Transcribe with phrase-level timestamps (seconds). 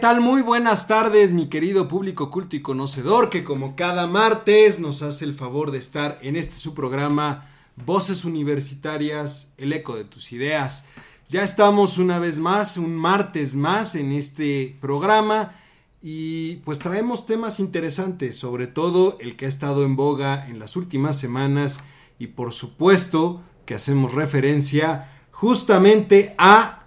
[0.00, 0.22] Tal?
[0.22, 5.26] Muy buenas tardes, mi querido público culto y conocedor, que como cada martes nos hace
[5.26, 7.46] el favor de estar en este su programa
[7.84, 10.86] Voces Universitarias, el eco de tus ideas.
[11.28, 15.52] Ya estamos una vez más, un martes más en este programa
[16.00, 20.76] y pues traemos temas interesantes, sobre todo el que ha estado en boga en las
[20.76, 21.80] últimas semanas
[22.18, 26.79] y por supuesto que hacemos referencia justamente a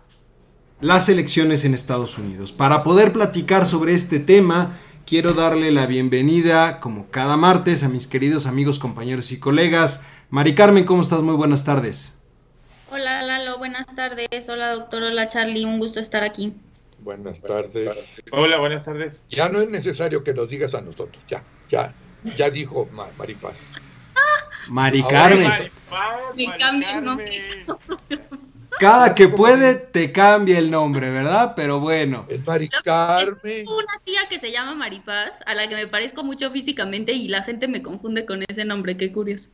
[0.83, 2.51] las elecciones en Estados Unidos.
[2.51, 8.05] Para poder platicar sobre este tema, quiero darle la bienvenida, como cada martes, a mis
[8.05, 10.05] queridos amigos, compañeros y colegas.
[10.29, 11.21] Mari Carmen, ¿cómo estás?
[11.21, 12.17] Muy buenas tardes.
[12.91, 14.49] Hola Lalo, buenas tardes.
[14.49, 16.53] Hola doctor, hola Charlie, un gusto estar aquí.
[16.99, 18.21] Buenas tardes.
[18.31, 19.23] Hola, buenas tardes.
[19.29, 21.93] Ya no es necesario que nos digas a nosotros, ya, ya,
[22.35, 23.55] ya dijo Maripaz.
[24.67, 25.71] Mari Carmen.
[26.35, 27.65] Me cambio el nombre.
[28.79, 31.53] Cada que puede te cambia el nombre, ¿verdad?
[31.55, 32.25] Pero bueno.
[32.29, 33.37] Es Mari Carmen.
[33.41, 37.27] Tengo una tía que se llama Maripaz, a la que me parezco mucho físicamente y
[37.27, 39.49] la gente me confunde con ese nombre, qué curioso.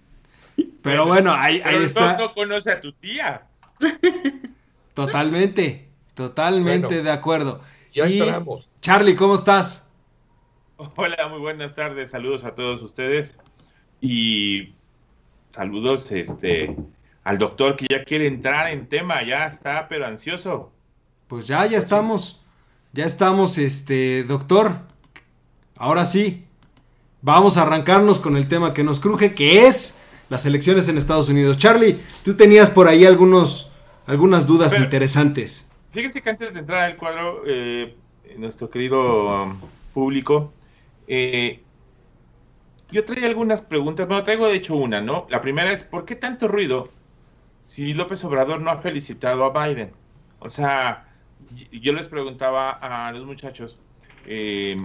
[0.81, 2.17] Pero bueno, ahí, ahí Pero está.
[2.17, 3.44] no conoce a tu tía.
[4.94, 7.61] Totalmente, totalmente Bueno, de acuerdo.
[7.94, 8.73] Ya Y, entramos.
[8.81, 9.88] Charlie, ¿cómo estás?
[10.76, 12.11] Hola, muy buenas tardes.
[12.11, 13.38] Saludos a todos ustedes.
[14.02, 14.73] Y
[15.52, 16.76] saludos este
[17.23, 20.72] al doctor que ya quiere entrar en tema, ya está pero ansioso.
[21.28, 22.44] Pues ya, ya estamos.
[22.94, 24.78] Ya estamos, este, doctor.
[25.76, 26.45] Ahora sí.
[27.22, 31.28] Vamos a arrancarnos con el tema que nos cruje, que es las elecciones en Estados
[31.28, 31.58] Unidos.
[31.58, 33.72] Charlie, tú tenías por ahí algunos,
[34.06, 35.70] algunas dudas Pero- interesantes.
[35.92, 37.95] Fíjense que antes de entrar al cuadro, eh,
[38.38, 39.58] nuestro querido um,
[39.93, 40.54] público,
[41.08, 41.61] eh,
[42.92, 45.26] yo traía algunas preguntas, bueno, traigo de hecho una, ¿no?
[45.30, 46.89] La primera es, ¿por qué tanto ruido
[47.69, 49.91] si López Obrador no ha felicitado a Biden?
[50.39, 51.07] O sea,
[51.71, 53.77] yo les preguntaba a los muchachos
[54.25, 54.75] eh,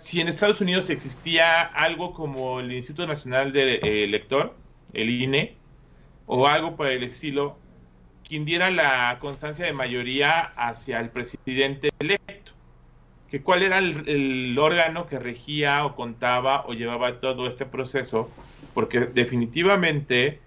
[0.00, 4.56] si en Estados Unidos existía algo como el Instituto Nacional de eh, Elector,
[4.92, 5.54] el INE,
[6.26, 7.56] o algo por el estilo,
[8.26, 12.50] quien diera la constancia de mayoría hacia el presidente electo.
[13.30, 18.28] Que cuál era el, el órgano que regía o contaba o llevaba todo este proceso,
[18.74, 20.40] porque definitivamente,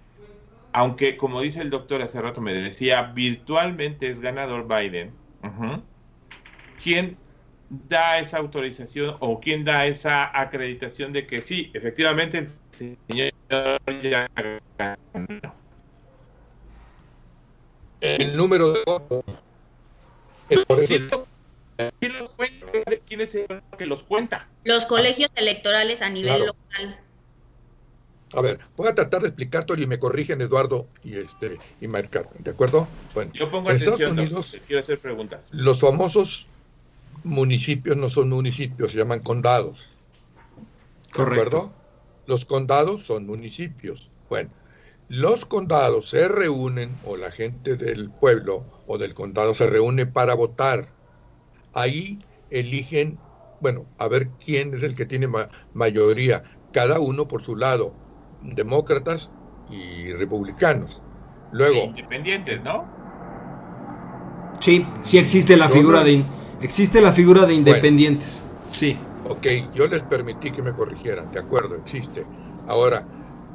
[0.73, 5.13] aunque como dice el doctor hace rato me decía, virtualmente es ganador Biden,
[6.83, 7.17] ¿quién
[7.69, 13.31] da esa autorización o quién da esa acreditación de que sí, efectivamente el señor
[14.03, 14.27] ya
[14.77, 15.61] ganó?
[18.01, 19.21] El número de votos.
[20.49, 20.57] Eh,
[21.99, 22.67] ¿Quién los cuenta?
[23.05, 24.51] ¿Quién es el que los cuenta?
[24.63, 26.45] Los colegios electorales a nivel Claro.
[26.47, 27.00] local.
[28.33, 32.07] A ver, voy a tratar de explicarte y me corrigen Eduardo y este y Mari
[32.09, 32.87] Carmen, ¿de acuerdo?
[33.13, 35.49] Bueno, Yo pongo en Estados Unidos quiero hacer preguntas.
[35.51, 36.49] los famosos
[37.23, 39.91] municipios no son municipios, se llaman condados.
[41.07, 41.57] ¿De Correcto.
[41.57, 41.73] acuerdo?
[42.25, 44.11] Los condados son municipios.
[44.29, 44.51] Bueno,
[45.07, 50.33] los condados se reúnen, o la gente del pueblo o del condado se reúne para
[50.35, 50.95] votar.
[51.73, 53.21] Ahí eligen,
[53.59, 57.99] bueno, a ver quién es el que tiene ma- mayoría, cada uno por su lado,
[58.41, 59.31] demócratas
[59.69, 61.02] y republicanos.
[61.52, 62.85] Luego, Independientes, ¿no?
[64.59, 66.24] Sí, sí existe la figura no- de
[66.62, 68.44] existe la figura de independientes.
[68.69, 68.97] Sí.
[69.28, 72.24] Ok, yo les permití que me corrigieran, de acuerdo, existe.
[72.68, 73.03] Ahora,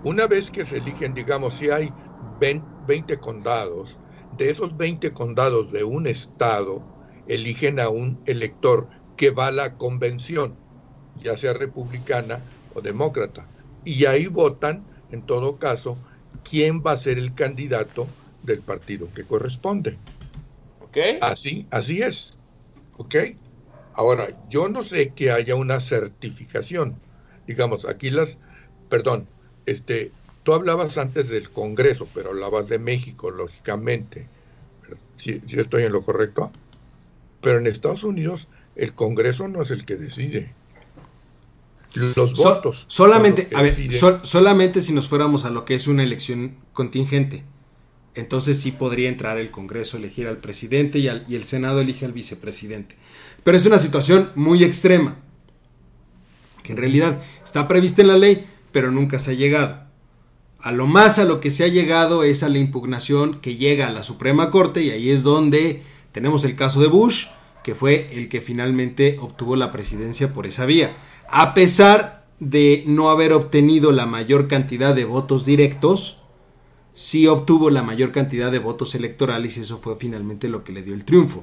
[0.05, 1.93] una vez que se eligen, digamos, si hay
[2.41, 3.99] 20 20 condados,
[4.39, 6.81] de esos 20 condados de un estado,
[7.27, 8.87] eligen a un elector
[9.17, 10.55] que va a la convención,
[11.21, 12.39] ya sea republicana
[12.75, 13.45] o demócrata.
[13.87, 15.97] Y ahí votan, en todo caso,
[16.43, 18.09] quién va a ser el candidato
[18.43, 19.97] del partido que corresponde.
[20.81, 20.99] ¿Ok?
[21.21, 22.37] Así, así es.
[22.97, 23.15] ¿Ok?
[23.95, 26.97] Ahora, yo no sé que haya una certificación.
[27.47, 28.37] Digamos, aquí las,
[28.91, 29.29] perdón,
[29.67, 30.11] este,
[30.43, 34.27] tú hablabas antes del Congreso, pero hablabas de México, lógicamente.
[35.17, 36.51] Si estoy en lo correcto.
[37.41, 40.51] Pero en Estados Unidos, el Congreso no es el que decide.
[42.17, 42.85] Los votos.
[42.89, 43.75] solamente, a ver,
[44.23, 47.45] solamente si nos fuéramos a lo que es una elección contingente.
[48.15, 52.07] Entonces sí podría entrar el Congreso, elegir al presidente y, al- y el Senado elige
[52.07, 52.97] al vicepresidente.
[53.45, 55.17] Pero es una situación muy extrema,
[56.63, 59.85] que en realidad está prevista en la ley, pero nunca se ha llegado.
[60.61, 63.87] a lo más a lo que se ha llegado es a la impugnación que llega
[63.87, 65.83] a la Suprema Corte y ahí es donde
[66.13, 67.27] tenemos el caso de Bush,
[67.67, 70.95] que fue el que finalmente obtuvo la presidencia por esa vía.
[71.29, 76.23] A pesar de no haber obtenido la mayor cantidad de votos directos,
[76.95, 80.83] sí obtuvo la mayor cantidad de votos electorales y eso fue finalmente lo que le
[80.83, 81.43] dio el triunfo.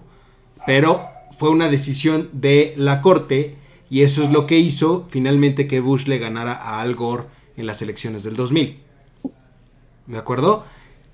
[0.66, 1.04] Pero
[1.38, 3.58] fue una decisión de la Corte
[3.90, 7.26] y eso es lo que hizo finalmente que Bush le ganara a Al Gore
[7.58, 8.80] en las elecciones del 2000.
[10.08, 10.64] ¿De acuerdo?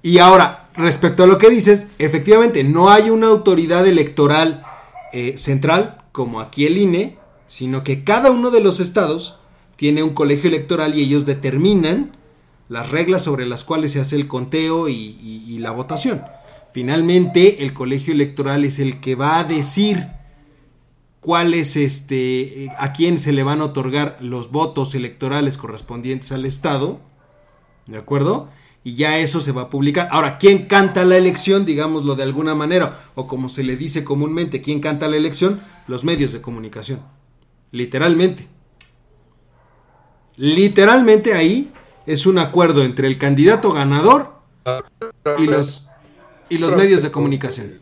[0.03, 4.67] Y ahora, respecto a lo que dices, efectivamente, no hay una autoridad electoral
[5.13, 7.17] eh, central como aquí el INE,
[7.47, 9.39] sino que cada uno de los estados
[9.75, 12.17] tiene un colegio electoral y ellos determinan
[12.67, 16.21] las reglas sobre las cuales se hace el conteo y la votación.
[16.71, 20.07] Finalmente, el colegio electoral es el que va a decir
[21.19, 26.45] cuál es este, a quién se le van a otorgar los votos electorales correspondientes al
[26.45, 26.99] Estado,
[27.87, 28.49] ¿de acuerdo?
[28.83, 30.07] Y ya eso se va a publicar.
[30.11, 31.65] Ahora, ¿quién canta la elección?
[31.65, 35.61] Digámoslo de alguna manera, o como se le dice comúnmente, ¿quién canta la elección?
[35.87, 37.01] Los medios de comunicación.
[37.71, 38.47] Literalmente.
[40.37, 41.71] Literalmente ahí
[42.05, 44.33] es un acuerdo entre el candidato ganador
[45.37, 45.87] y los,
[46.49, 47.73] y los medios de comunicación.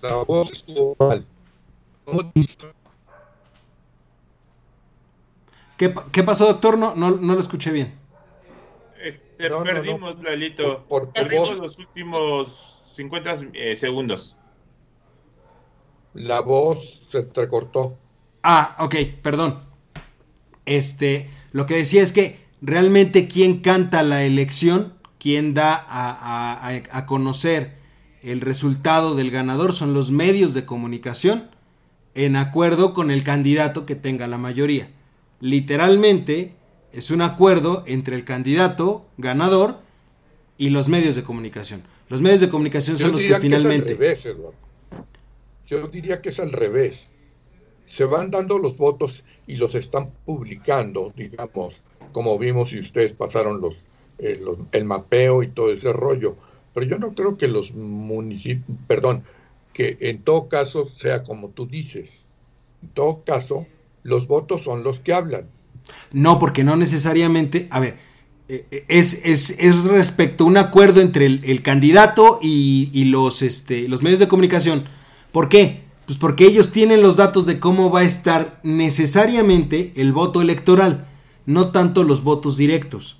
[5.77, 6.77] ¿Qué, pasó, doctor?
[6.77, 7.93] No, no, lo escuché bien.
[9.37, 10.85] Este, perdimos, Lalito.
[11.13, 14.35] perdimos los últimos 50 eh, segundos.
[16.13, 17.97] La voz se entrecortó.
[18.41, 19.59] Ah, ok, perdón.
[20.65, 26.81] Este, lo que decía es que realmente quien canta la elección, quien da a, a,
[26.91, 27.77] a conocer
[28.23, 31.51] el resultado del ganador son los medios de comunicación
[32.15, 34.89] en acuerdo con el candidato que tenga la mayoría
[35.39, 36.55] literalmente
[36.97, 39.77] es un acuerdo entre el candidato ganador
[40.57, 41.83] y los medios de comunicación.
[42.09, 43.93] Los medios de comunicación son los que finalmente...
[43.93, 44.27] revés,
[45.67, 47.07] Yo diría que es al revés.
[47.85, 51.83] Se van dando los votos y los están publicando, digamos,
[52.13, 53.85] como vimos y ustedes pasaron los,
[54.17, 56.35] eh, los, el mapeo y todo ese rollo.
[56.73, 59.23] Pero yo no creo que los municipios, perdón,
[59.71, 62.23] que en todo caso sea como tú dices.
[62.81, 63.67] En todo caso,
[64.01, 65.47] los votos son los que hablan.
[66.11, 67.97] No, porque no necesariamente, a ver,
[68.49, 74.01] eh, eh, es, es, respecto a un acuerdo entre el, candidato y, los, este, los
[74.01, 74.85] medios de comunicación.
[75.31, 75.83] ¿Por qué?
[76.05, 81.05] Pues porque ellos tienen los datos de cómo va a estar necesariamente el voto electoral,
[81.45, 83.17] no tanto los votos directos.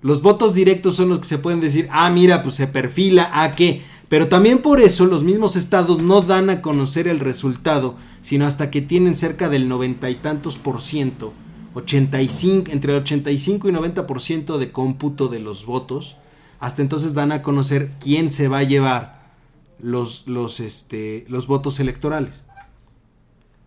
[0.00, 3.56] Los votos directos son los que se pueden decir, ah, mira, pues se perfila a
[3.56, 3.82] qué.
[4.08, 8.70] Pero también por eso los mismos estados no dan a conocer el resultado, sino hasta
[8.70, 11.32] que tienen cerca del noventa y tantos por ciento,
[11.74, 16.16] 85, entre el 85 y 90 por ciento de cómputo de los votos.
[16.60, 19.32] Hasta entonces dan a conocer quién se va a llevar
[19.78, 22.44] los, los, este, los votos electorales.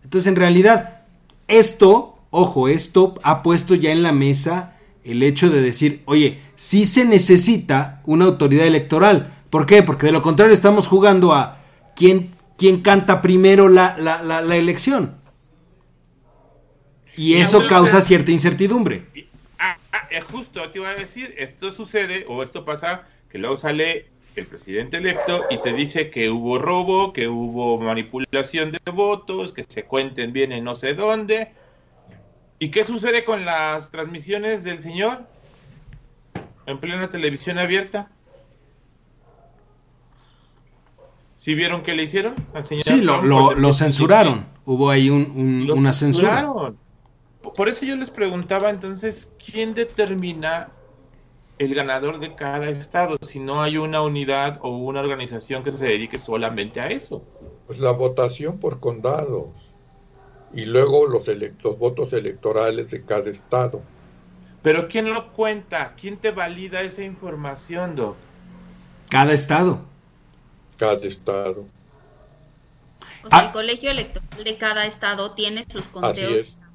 [0.02, 1.02] Entonces, en realidad,
[1.48, 6.84] esto, ojo, esto ha puesto ya en la mesa el hecho de decir, oye, sí
[6.84, 9.82] se necesita una autoridad electoral ¿Por qué?
[9.82, 11.58] Porque de lo contrario estamos jugando a
[11.96, 13.96] quién, quién canta primero la,
[14.52, 15.14] elección.
[17.16, 19.02] Y eso causa cierta incertidumbre.
[19.58, 23.56] Ah, ah, eh, justo te iba a decir, esto sucede o esto pasa que luego
[23.56, 24.06] sale
[24.36, 29.64] el presidente electo y te dice que hubo robo, que hubo manipulación de votos, que
[29.64, 31.52] se cuenten bien en no sé dónde.
[32.58, 35.26] ¿Y qué sucede con las transmisiones del señor
[36.66, 38.10] en plena televisión abierta?
[41.36, 42.34] ¿Sí vieron qué le hicieron?
[42.64, 44.46] sí, lo, censuraron.
[44.64, 46.48] Hubo ahí una censura.
[47.54, 50.70] Por eso yo les preguntaba entonces, ¿quién determina
[51.58, 55.86] el ganador de cada estado si no hay una unidad o una organización que se
[55.86, 57.22] dedique solamente a eso?
[57.66, 59.48] Pues la votación por condados
[60.54, 63.82] y luego los, los votos electorales de cada estado.
[64.62, 65.94] Pero ¿quién lo cuenta?
[66.00, 68.16] ¿Quién te valida esa información, Doc?
[69.10, 69.80] Cada estado
[70.78, 71.66] cada estado.
[73.24, 76.67] O sea, el colegio electoral de cada estado tiene sus conteos y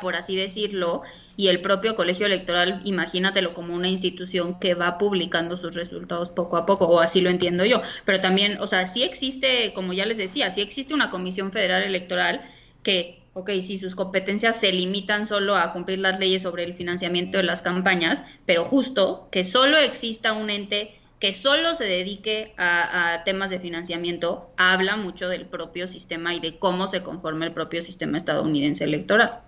[0.00, 1.02] por así decirlo,
[1.36, 6.56] y el propio colegio electoral, imagínatelo como una institución que va publicando sus resultados poco
[6.56, 7.82] a poco, o así lo entiendo yo.
[8.04, 11.82] Pero también, o sea, sí existe, como ya les decía, sí existe una comisión federal
[11.82, 12.42] electoral
[12.82, 17.38] que, ok, si sus competencias se limitan solo a cumplir las leyes sobre el financiamiento
[17.38, 23.22] de las campañas, pero justo que solo exista un ente que solo se dedique a,
[23.24, 27.82] temas de financiamiento habla mucho del propio sistema y de cómo se conforma el propio
[27.82, 29.40] sistema estadounidense electoral.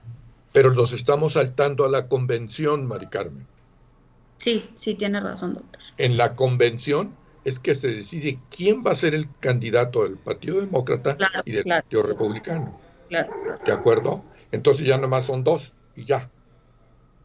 [0.53, 3.47] Pero nos estamos saltando a la convención, Mari Carmen.
[4.39, 5.81] Sí, sí, tiene razón, doctor.
[5.99, 10.61] En la convención es que se decide quién va a ser el candidato del Partido
[10.61, 12.79] Demócrata y del Partido Republicano.
[13.09, 13.31] Claro.
[13.65, 14.23] ¿De acuerdo?
[14.53, 16.31] Entonces ya nomás son dos y ya.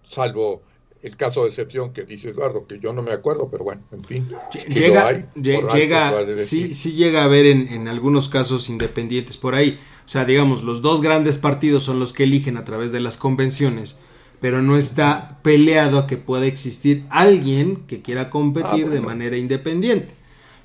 [0.04, 0.62] Salvo
[1.04, 4.04] el caso de excepción que dice Eduardo, que yo no me acuerdo, pero bueno, en
[4.06, 4.30] fin.
[4.70, 9.78] Llega, llega sí, sí llega a haber en, en, algunos casos independientes por ahí.
[10.06, 13.18] O sea, digamos, los dos grandes partidos son los que eligen a través de las
[13.18, 13.98] convenciones,
[14.40, 19.36] pero no está peleado a que pueda existir alguien que quiera competir ah, de manera
[19.36, 20.14] independiente.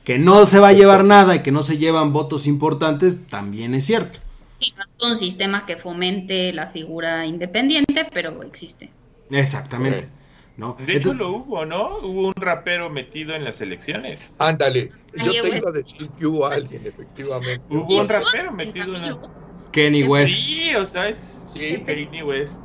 [0.05, 3.75] Que no se va a llevar nada y que no se llevan votos importantes, también
[3.75, 4.21] es cierto.
[4.61, 8.91] Y no es un sistema que fomente la figura independiente, pero existe.
[9.31, 10.09] Exactamente.
[10.59, 11.99] De hecho lo hubo, ¿no?
[11.99, 14.35] Hubo un rapero metido en las elecciones.
[14.39, 17.63] Ándale, yo te iba a decir que hubo alguien, efectivamente.
[17.71, 19.19] Hubo un rapero metido en la...
[19.71, 20.35] Kenny West.
[20.35, 21.81] Sí, o sea, es sí.
[21.87, 22.59] Kenny West.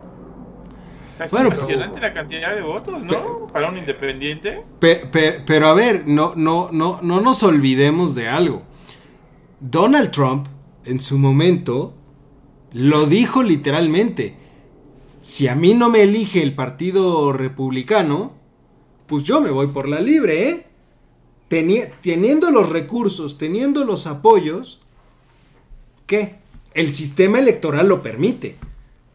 [1.23, 3.45] Es bueno, impresionante la cantidad de votos, ¿no?
[3.53, 4.63] Para un independiente.
[4.79, 8.63] pero a ver, no, no, no, no nos olvidemos de algo.
[9.59, 10.47] Donald Trump,
[10.85, 11.93] en su momento,
[12.71, 14.42] lo dijo literalmente
[15.23, 18.33] si a mí no me elige el Partido Republicano,
[19.07, 20.67] pues yo me voy por la libre, ¿eh?
[22.01, 24.81] teniendo los recursos, teniendo los apoyos,
[26.07, 26.35] ¿qué?
[26.73, 28.57] El sistema electoral lo permite.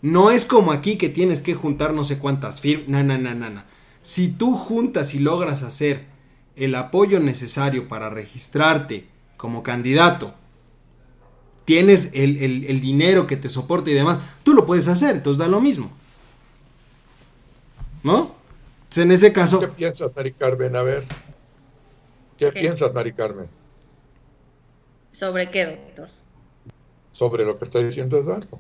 [0.01, 2.89] No es como aquí que tienes que juntar no sé cuántas firmas.
[2.89, 3.63] No, no, no, no,
[4.03, 6.07] Si tú juntas y logras hacer
[6.57, 10.35] el apoyo necesario para registrarte como candidato,
[11.65, 15.49] tienes el, el dinero que te soporte y demás, tú lo puedes hacer, entonces da
[15.49, 15.98] lo mismo.
[18.03, 18.37] ¿No?
[18.97, 19.61] en ese caso.
[19.61, 20.75] ¿Qué piensas, Mari Carmen?
[20.75, 21.05] A ver.
[22.37, 23.47] ¿Qué, piensas, Mari Carmen?
[25.13, 26.09] ¿Sobre qué, doctor?
[27.13, 28.59] Sobre lo que está diciendo Eduardo.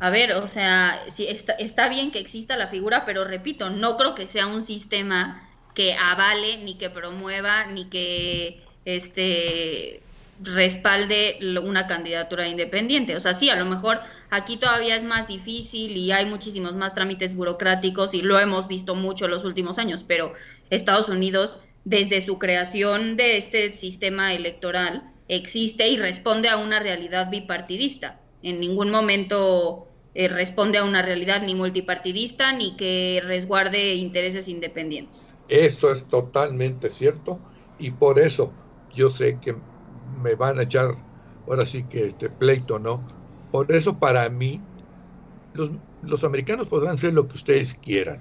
[0.00, 3.96] A ver, o sea, sí, está, está bien que exista la figura, pero repito, no
[3.96, 10.02] creo que sea un sistema que avale, ni que promueva, ni que este
[10.40, 13.16] respalde una candidatura independiente.
[13.16, 16.94] O sea, sí, a lo mejor aquí todavía es más difícil y hay muchísimos más
[16.94, 20.32] trámites burocráticos y lo hemos visto mucho en los últimos años, pero
[20.70, 27.30] Estados Unidos, desde su creación de este sistema electoral, existe y responde a una realidad
[27.30, 28.20] bipartidista.
[28.42, 35.34] En ningún momento eh, responde a una realidad ni multipartidista ni que resguarde intereses independientes.
[35.48, 37.38] Eso es totalmente cierto
[37.78, 38.52] y por eso
[38.94, 39.54] yo sé que
[40.18, 40.94] me van a echar
[41.46, 43.02] ahora sí que este pleito, ¿no?
[43.50, 44.60] Por eso para mí
[45.54, 45.72] los,
[46.02, 48.20] los americanos podrán ser lo que ustedes quieran,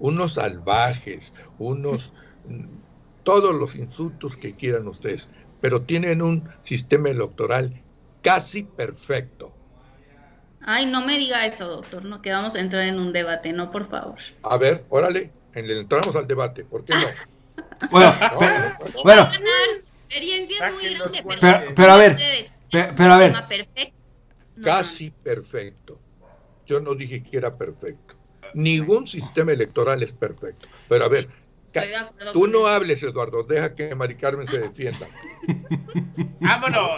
[0.00, 2.12] unos salvajes, unos
[3.24, 5.28] todos los insultos que quieran ustedes,
[5.60, 7.72] pero tienen un sistema electoral
[8.22, 9.52] casi perfecto.
[10.60, 13.70] Ay, no me diga eso, doctor, no que vamos a entrar en un debate, no,
[13.70, 14.18] por favor.
[14.42, 17.00] A ver, órale, entramos al debate, ¿por qué no?
[17.90, 18.14] bueno,
[19.04, 19.28] bueno,
[20.14, 22.16] experiencia muy grande, pero, pero, a ver,
[22.70, 23.34] pero, a ver.
[24.62, 25.98] Casi perfecto.
[26.66, 28.14] Yo no dije que era perfecto.
[28.54, 30.68] Ningún sistema electoral es perfecto.
[30.88, 31.28] Pero a ver,
[32.32, 33.42] tú no hables, Eduardo.
[33.42, 35.06] Deja que Mari Carmen se defienda.
[36.40, 36.90] ¡Vámonos!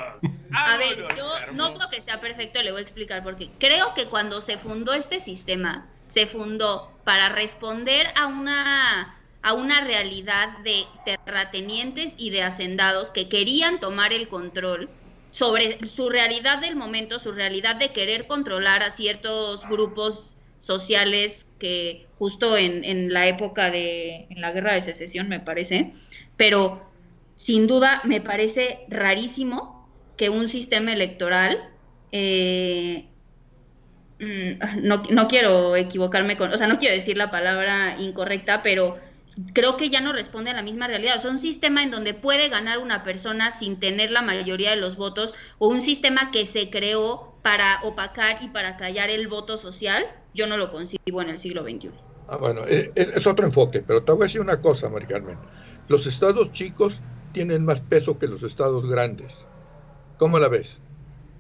[0.53, 3.51] A ver, yo no creo que sea perfecto, le voy a explicar por qué.
[3.59, 9.16] Creo que cuando se fundó este sistema, se fundó para responder a una
[9.47, 14.91] a una realidad de terratenientes y de hacendados que querían tomar el control
[15.31, 22.09] sobre su realidad del momento, su realidad de querer controlar a ciertos grupos sociales que
[22.19, 25.93] justo en, la época de en la guerra de secesión me parece,
[26.37, 26.83] pero
[27.37, 31.73] sin duda me parece rarísimo que un sistema electoral
[32.11, 33.07] eh,
[34.19, 39.07] mm, no, no, quiero equivocarme con, o sea, no quiero decir la palabra incorrecta, pero
[39.53, 41.17] creo que ya no responde a la misma realidad.
[41.19, 44.77] O sea, un sistema en donde puede ganar una persona sin tener la mayoría de
[44.77, 49.57] los votos, o un sistema que se creó para opacar y para callar el voto
[49.57, 51.91] social, yo no lo concibo en el siglo XXI.
[52.29, 55.37] Ah, bueno, es, es otro enfoque, pero te voy a decir una cosa, María Carmen.
[55.89, 57.01] Los estados chicos
[57.33, 59.33] tienen más peso que los estados grandes.
[60.19, 60.79] ¿Cómo la ves?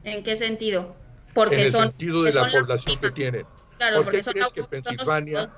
[0.04, 0.94] ¿En qué sentido?
[1.34, 3.46] Porque en el sentido de la población que tienen.
[3.78, 5.50] Claro, ¿Por qué crees que Pensilvania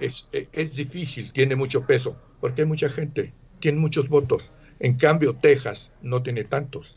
[0.00, 0.26] es,
[0.74, 4.50] difícil, tiene mucho peso, porque hay mucha gente, tiene muchos votos.
[4.78, 6.96] En cambio, Texas no tiene tantos.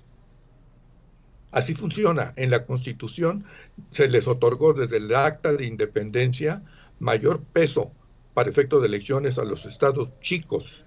[1.51, 2.33] Así funciona.
[2.35, 3.45] En la Constitución
[3.91, 6.61] se les otorgó desde el acta de independencia
[6.99, 7.91] mayor peso
[8.33, 10.85] para efecto de elecciones a los estados chicos,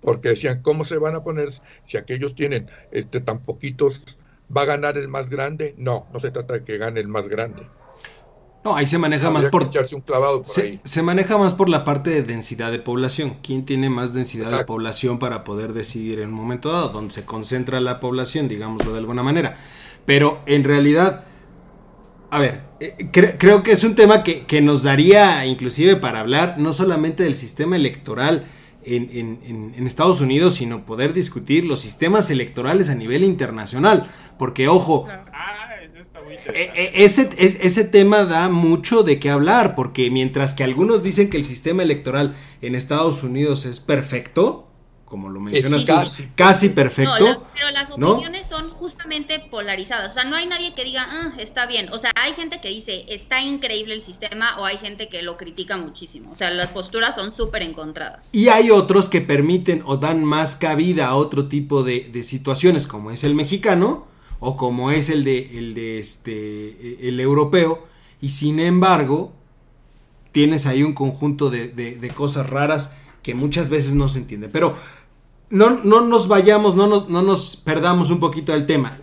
[0.00, 1.48] porque decían, ¿cómo se van a poner
[1.86, 4.02] si aquellos tienen este, tan poquitos?
[4.54, 5.74] ¿Va a ganar el más grande?
[5.78, 7.62] No, no se trata de que gane el más grande.
[8.64, 9.64] No, ahí se maneja más por.
[9.64, 13.36] un clavado se, se, maneja más por la parte de densidad de población.
[13.42, 16.88] ¿Quién tiene más densidad de población para poder decidir en un momento dado?
[16.88, 19.58] Donde se concentra la población, digámoslo de alguna manera.
[20.06, 21.24] Pero en realidad,
[22.30, 26.56] a ver, eh, creo que es un tema que, que, nos daría inclusive para hablar
[26.56, 28.46] no solamente del sistema electoral
[28.82, 34.06] en, en, en Estados Unidos, sino poder discutir los sistemas electorales a nivel internacional.
[34.38, 35.06] Porque, ojo,
[36.52, 41.36] eh, ese, ese tema da mucho de qué hablar, porque mientras que algunos dicen que
[41.36, 44.68] el sistema electoral en Estados Unidos es perfecto,
[45.14, 45.84] como lo mencionas
[46.34, 47.46] casi, perfecto.
[47.54, 50.10] pero las opiniones son justamente polarizadas.
[50.10, 51.88] O sea, no hay nadie que diga, ah, está bien.
[51.92, 55.36] O sea, hay gente que dice, está increíble el sistema, o hay gente que lo
[55.36, 56.32] critica muchísimo.
[56.32, 58.30] O sea, las posturas son súper encontradas.
[58.32, 62.88] Y hay otros que permiten o dan más cabida a otro tipo de, de situaciones,
[62.88, 64.08] como es el mexicano,
[64.44, 67.82] o como es el de, el de este, el europeo,
[68.20, 69.32] y sin embargo,
[70.32, 74.50] tienes ahí un conjunto de, cosas raras que muchas veces no se entienden.
[74.52, 74.74] Pero
[75.48, 78.98] no, no nos vayamos, no nos, no nos perdamos un poquito del tema.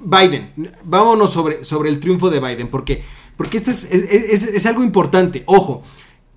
[0.00, 0.52] Biden,
[0.84, 3.02] vámonos sobre, sobre el triunfo de Biden, porque,
[3.36, 5.42] porque este es, algo importante.
[5.44, 5.82] Ojo,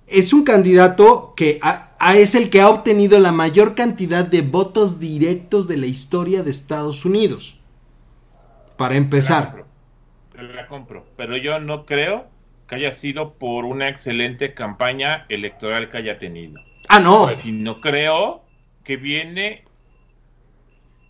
[0.06, 1.58] es un candidato que
[2.14, 6.50] es el que ha obtenido la mayor cantidad de votos directos de la historia de
[6.50, 7.59] Estados Unidos
[8.80, 9.66] para empezar.
[10.38, 12.30] La compro, pero yo no creo
[12.66, 16.58] que haya sido por una excelente campaña electoral que haya tenido.
[16.88, 17.28] Ah, no.
[17.44, 18.42] no creo
[18.82, 19.64] que viene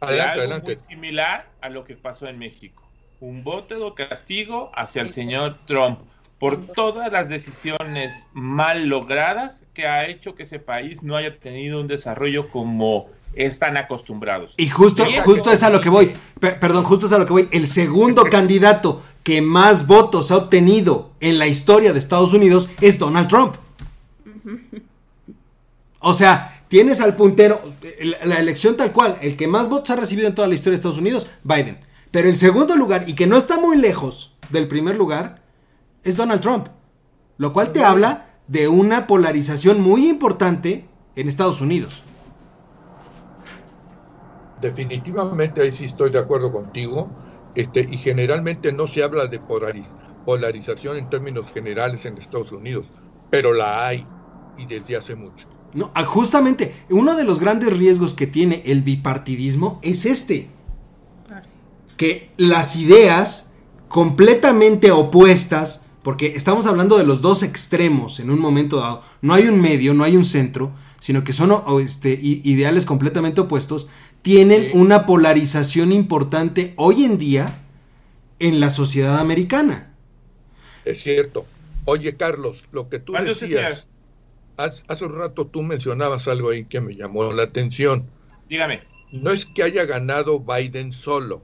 [0.00, 2.90] adelante, muy similar a lo que pasó en México.
[3.20, 6.00] Un voto de castigo hacia el señor Trump
[6.40, 11.80] por todas las decisiones mal logradas que ha hecho que ese país no haya tenido
[11.80, 14.54] un desarrollo como están acostumbrados.
[14.56, 17.48] Y justo, justo es a lo que voy, perdón, justo es a lo que voy.
[17.50, 22.98] El segundo candidato que más votos ha obtenido en la historia de Estados Unidos es
[22.98, 23.54] Donald Trump.
[26.00, 27.62] O sea, tienes al puntero,
[28.24, 30.76] la elección tal cual, el que más votos ha recibido en toda la historia de
[30.76, 31.78] Estados Unidos, Biden.
[32.10, 35.42] Pero el segundo lugar, y que no está muy lejos del primer lugar,
[36.02, 36.68] es Donald Trump.
[37.36, 42.02] Lo cual te habla de una polarización muy importante en Estados Unidos.
[44.60, 47.08] Definitivamente ahí sí estoy de acuerdo contigo.
[47.54, 49.40] Este, y generalmente no se habla de
[50.24, 52.86] polarización en términos generales en Estados Unidos,
[53.28, 54.06] pero la hay
[54.56, 55.48] y desde hace mucho.
[55.74, 60.48] No, ah, justamente, uno de los grandes riesgos que tiene el bipartidismo es este.
[61.96, 63.52] Que las ideas
[63.88, 69.48] completamente opuestas, porque estamos hablando de los dos extremos en un momento dado, no hay
[69.48, 73.86] un medio, no hay un centro, sino que son este, ideales completamente opuestos,
[74.22, 77.62] tienen una polarización importante hoy en día
[78.38, 79.94] en la sociedad americana.
[80.84, 81.46] Es cierto.
[81.84, 83.86] Oye, Carlos, lo que tú decías,
[84.56, 88.04] hace, un rato tú mencionabas algo ahí que me llamó la atención.
[88.48, 88.82] Dígame.
[89.12, 91.42] No es que haya ganado Biden solo,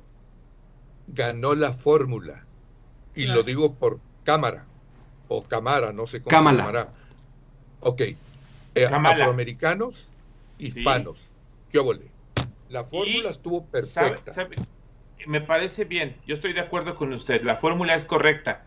[1.08, 2.44] ganó la fórmula.
[3.14, 4.66] Y lo digo por cámara,
[5.28, 6.92] o cámara, no sé cómo cámara.
[7.80, 8.02] Ok.
[8.74, 10.08] Eh, afroamericanos,
[10.58, 11.30] hispanos.
[11.70, 12.15] ¿Qué óvole?
[12.76, 14.34] La fórmula estuvo perfecta.
[15.26, 18.66] me parece bien, yo estoy de acuerdo con usted, la fórmula es correcta.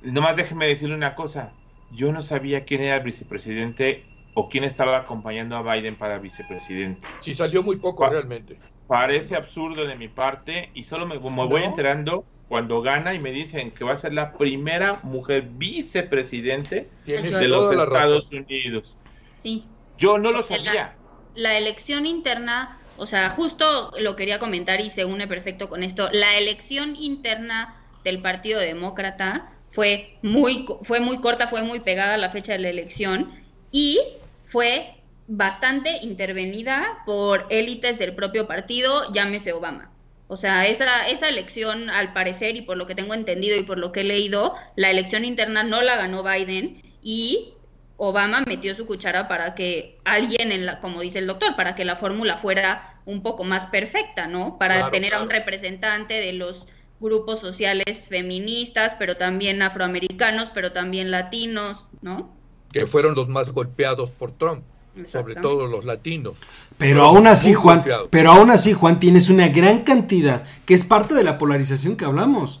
[0.00, 1.52] Nomás déjeme decirle una cosa,
[1.92, 7.06] yo no sabía quién era el vicepresidente o quién estaba acompañando a Biden para vicepresidente.
[7.20, 8.58] Sí, salió muy poco realmente.
[8.86, 13.72] Parece absurdo de mi parte y solo me, voy enterando cuando gana y me dicen
[13.72, 18.96] que va a ser la primera mujer vicepresidente de los Estados Unidos.
[19.36, 19.66] Sí.
[19.98, 20.96] Yo no lo sabía
[21.36, 26.08] la elección interna, o sea, justo lo quería comentar y se une perfecto con esto,
[26.12, 32.18] la elección interna del Partido Demócrata fue muy, fue muy corta, fue muy pegada a
[32.18, 33.30] la fecha de la elección
[33.70, 34.00] y
[34.44, 34.94] fue
[35.28, 39.90] bastante intervenida por élites del propio partido, llámese Obama.
[40.28, 43.78] O sea, esa, esa elección, al parecer, y por lo que tengo entendido y por
[43.78, 47.52] lo que he leído, la elección interna no la ganó Biden y
[47.98, 51.84] Obama metió su cuchara para que alguien, en la, como dice el doctor, para que
[51.84, 54.58] la fórmula fuera un poco más perfecta, ¿no?
[54.58, 56.66] Para tener a un representante de los
[57.00, 62.34] grupos sociales feministas, pero también afroamericanos, pero también latinos, ¿no?
[62.72, 64.64] Que fueron los más golpeados por Trump,
[65.06, 66.38] sobre todo los latinos.
[66.76, 71.14] Pero aún así, Juan, pero aún así, Juan, tienes una gran cantidad, que es parte
[71.14, 72.60] de la polarización que hablamos.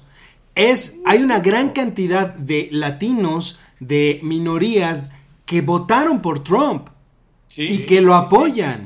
[0.54, 5.12] Es, hay una gran cantidad de latinos, de minorías,
[5.46, 6.88] que votaron por Trump
[7.56, 8.82] y que lo apoyan.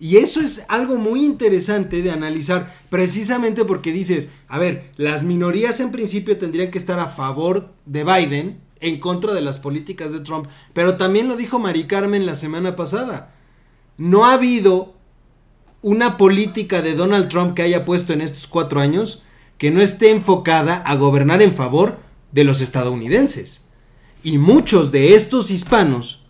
[0.00, 5.78] Y eso es algo muy interesante de analizar, precisamente porque dices, a ver, las minorías
[5.78, 10.20] en principio tendrían que estar a favor de Biden, en contra de las políticas de
[10.20, 13.32] Trump, pero también lo dijo Mari Carmen la semana pasada.
[13.96, 14.94] No ha habido
[15.80, 19.22] una política de Donald Trump que haya puesto en estos cuatro años
[19.56, 22.00] que no esté enfocada a gobernar en favor
[22.32, 23.64] de los estadounidenses.
[24.22, 26.24] Y muchos de estos hispanos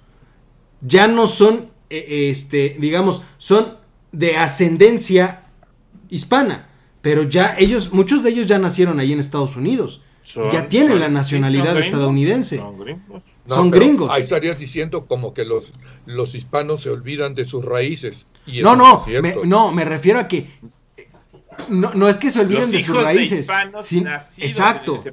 [0.80, 3.76] ya no son eh, este, digamos, son
[4.12, 5.44] de ascendencia
[6.08, 6.70] hispana,
[7.02, 10.00] pero ya ellos, muchos de ellos ya nacieron ahí en Estados Unidos.
[10.50, 12.62] ya tienen la nacionalidad estadounidense.
[13.46, 14.10] Son gringos.
[14.10, 15.74] ahí estarías diciendo como que los,
[16.06, 18.24] los hispanos se olvidan de sus raíces.
[18.46, 20.46] no, no, me, no, me refiero a que
[21.68, 23.50] no, es que se olviden de sus raíces.
[24.38, 25.04] exacto.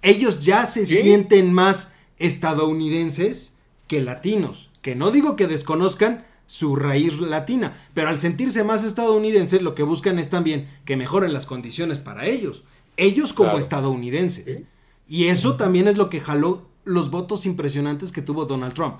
[0.00, 3.56] Ellos ya se sienten más estadounidenses
[3.88, 4.70] que latinos.
[4.82, 9.82] Que no digo que desconozcan su raíz latina, pero al sentirse más estadounidenses lo que
[9.82, 12.62] buscan es también que mejoren las condiciones para ellos,
[12.96, 14.64] ellos como estadounidenses.
[15.08, 18.96] Y eso también es lo que jaló los votos impresionantes que tuvo Donald Trump.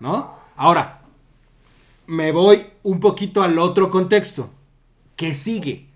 [0.00, 0.34] ¿No?
[0.56, 1.02] Ahora,
[2.06, 4.50] me voy un poquito al otro contexto.
[5.14, 5.88] ¿Qué sigue?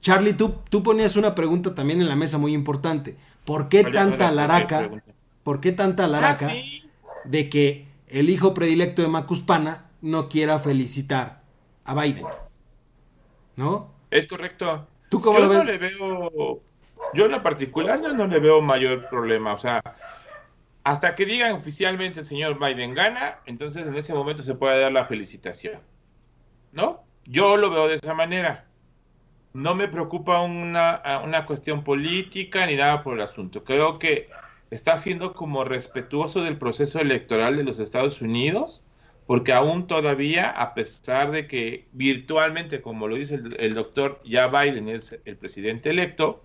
[0.00, 3.16] Charlie, tú, tú ponías una pregunta también en la mesa muy importante.
[3.44, 4.90] ¿Por qué tanta laraca?
[5.42, 11.42] ¿Por qué tanta laraca ah, de que el hijo predilecto de Macuspana no quiera felicitar
[11.84, 12.24] a Biden?
[13.56, 13.92] ¿No?
[14.10, 14.86] Es correcto.
[15.10, 15.58] ¿Tú cómo lo ves?
[15.58, 16.62] No le veo,
[17.12, 19.52] yo en lo particular no le veo mayor problema.
[19.52, 19.82] O sea,
[20.82, 24.92] hasta que digan oficialmente el señor Biden gana, entonces en ese momento se puede dar
[24.92, 25.80] la felicitación.
[26.72, 27.04] ¿No?
[27.24, 28.66] Yo lo veo de esa manera.
[29.54, 33.64] No me preocupa una, una cuestión política ni nada por el asunto.
[33.64, 34.28] Creo que
[34.70, 38.84] está siendo como respetuoso del proceso electoral de los Estados Unidos,
[39.26, 44.88] porque aún todavía, a pesar de que virtualmente, como lo dice el, doctor, ya Biden
[44.88, 46.44] es el presidente electo,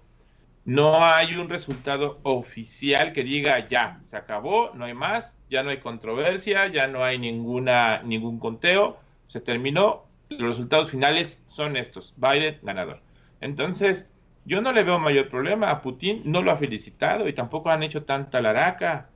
[0.65, 5.71] no hay un resultado oficial que diga ya, se acabó, no hay más, ya no
[5.71, 12.13] hay controversia, ya no hay ninguna, ningún conteo, se terminó, los resultados finales son estos,
[12.17, 13.01] Biden ganador.
[13.41, 14.07] Entonces,
[14.45, 15.69] yo no le veo mayor problema.
[15.69, 19.09] A Putin no lo ha felicitado y tampoco han hecho tanta laraca.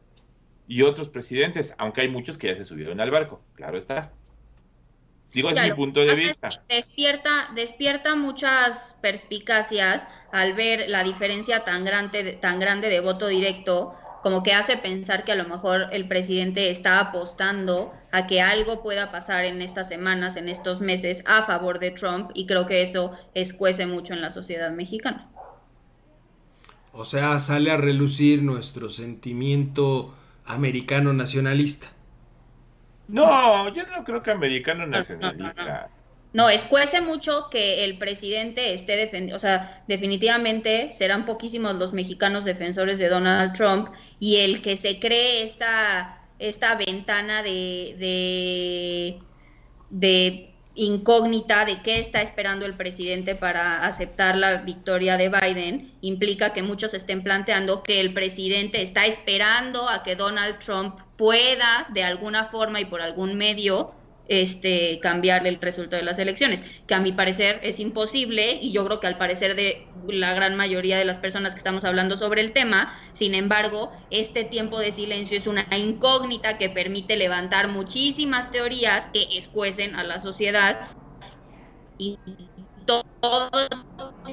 [0.67, 4.11] Y otros presidentes, aunque hay muchos que ya se subieron al barco, claro está.
[5.31, 6.49] Digo, es mi punto de vista.
[6.69, 13.95] despierta, despierta muchas perspicacias al ver la diferencia tan grande, tan grande de voto directo
[14.23, 18.81] como que hace pensar que a lo mejor el presidente está apostando a que algo
[18.81, 22.81] pueda pasar en estas semanas, en estos meses, a favor de Trump, y creo que
[22.81, 25.29] eso escuece mucho en la sociedad mexicana.
[26.93, 30.13] O sea, sale a relucir nuestro sentimiento
[30.45, 31.89] americano nacionalista.
[33.09, 35.63] No, yo no creo que americano nacionalista.
[35.63, 36.02] No,
[36.33, 42.97] escuece mucho que el presidente esté defendiendo, o sea, definitivamente serán poquísimos los mexicanos defensores
[42.97, 49.19] de Donald Trump y el que se cree esta, esta ventana de, de,
[49.91, 56.51] de incógnita de qué está esperando el presidente para aceptar la victoria de Biden implica
[56.51, 62.03] que muchos estén planteando que el presidente está esperando a que Donald Trump pueda de
[62.03, 63.93] alguna forma y por algún medio
[64.25, 68.85] este, cambiar el resultado de las elecciones, que a mi parecer es imposible y yo
[68.85, 72.41] creo que al parecer de la gran mayoría de las personas que estamos hablando sobre
[72.41, 78.51] el tema, sin embargo, este tiempo de silencio es una incógnita que permite levantar muchísimas
[78.51, 80.89] teorías que escuecen a la sociedad
[81.97, 82.17] y
[82.85, 83.49] todo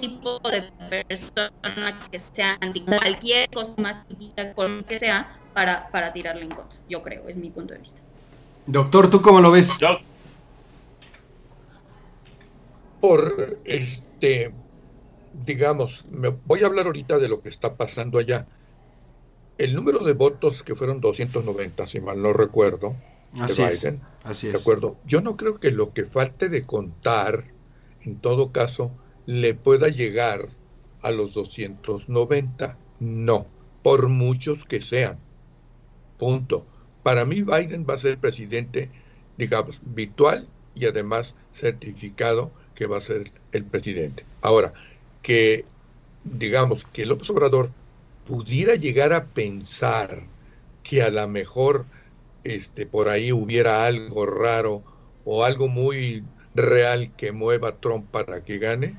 [0.01, 0.71] tipo de
[1.07, 4.05] persona que sea anti cualquier cosa más
[4.87, 8.03] que sea para, para tirarle en contra, yo creo, es mi punto de vista.
[8.71, 9.77] Doctor, ¿tú cómo lo ves?
[13.01, 14.53] Por este,
[15.45, 18.47] digamos, me voy a hablar ahorita de lo que está pasando allá.
[19.59, 22.95] El número de votos que fueron 290, si mal no recuerdo,
[23.41, 24.97] así de Biden, así ¿de acuerdo?
[25.05, 27.43] Yo no creo que lo que falte de contar,
[28.03, 28.93] en todo caso,
[29.27, 30.49] le pueda llegar
[31.03, 32.79] a los 290.
[33.01, 33.47] No,
[33.83, 35.19] por muchos que sean.
[36.19, 36.65] Punto.
[37.03, 38.89] Para mí Biden va a ser presidente,
[39.37, 44.25] digamos, virtual y además certificado que va a ser el presidente.
[44.43, 44.73] Ahora,
[45.23, 45.65] que
[46.25, 47.71] digamos que López Obrador
[48.27, 50.23] pudiera llegar a pensar
[50.83, 51.85] que a lo mejor
[52.45, 54.83] este, por ahí hubiera algo raro
[55.25, 58.95] o algo muy real que mueva a Trump para que gane,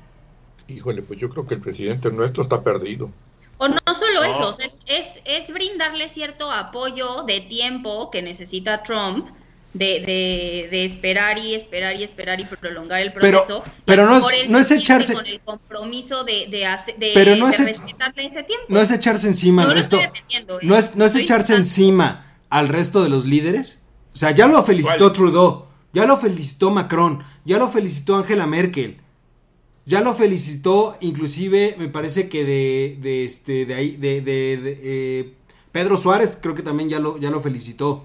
[0.68, 3.10] híjole, pues yo creo que el presidente nuestro está perdido.
[3.58, 9.28] O no solo eso, es, es, brindarle cierto apoyo de tiempo que necesita Trump
[9.72, 13.64] de, de, esperar y esperar y esperar y prolongar el proceso.
[13.84, 15.14] Pero, no, es, no es echarse.
[15.14, 18.66] Con el compromiso de, de, pero no es ese tiempo.
[18.68, 19.98] No es echarse encima al resto.
[19.98, 20.10] ¿eh?
[20.62, 23.82] No es, no es echarse encima al resto de los líderes.
[24.12, 29.01] O sea, ya lo felicitó Trudeau, ya lo felicitó Macron, ya lo felicitó Angela Merkel.
[29.84, 35.34] Ya lo felicitó, inclusive, me parece que de, de este, de ahí, de, de, eh,
[35.72, 38.04] Pedro Suárez, creo que también ya lo, ya lo felicitó.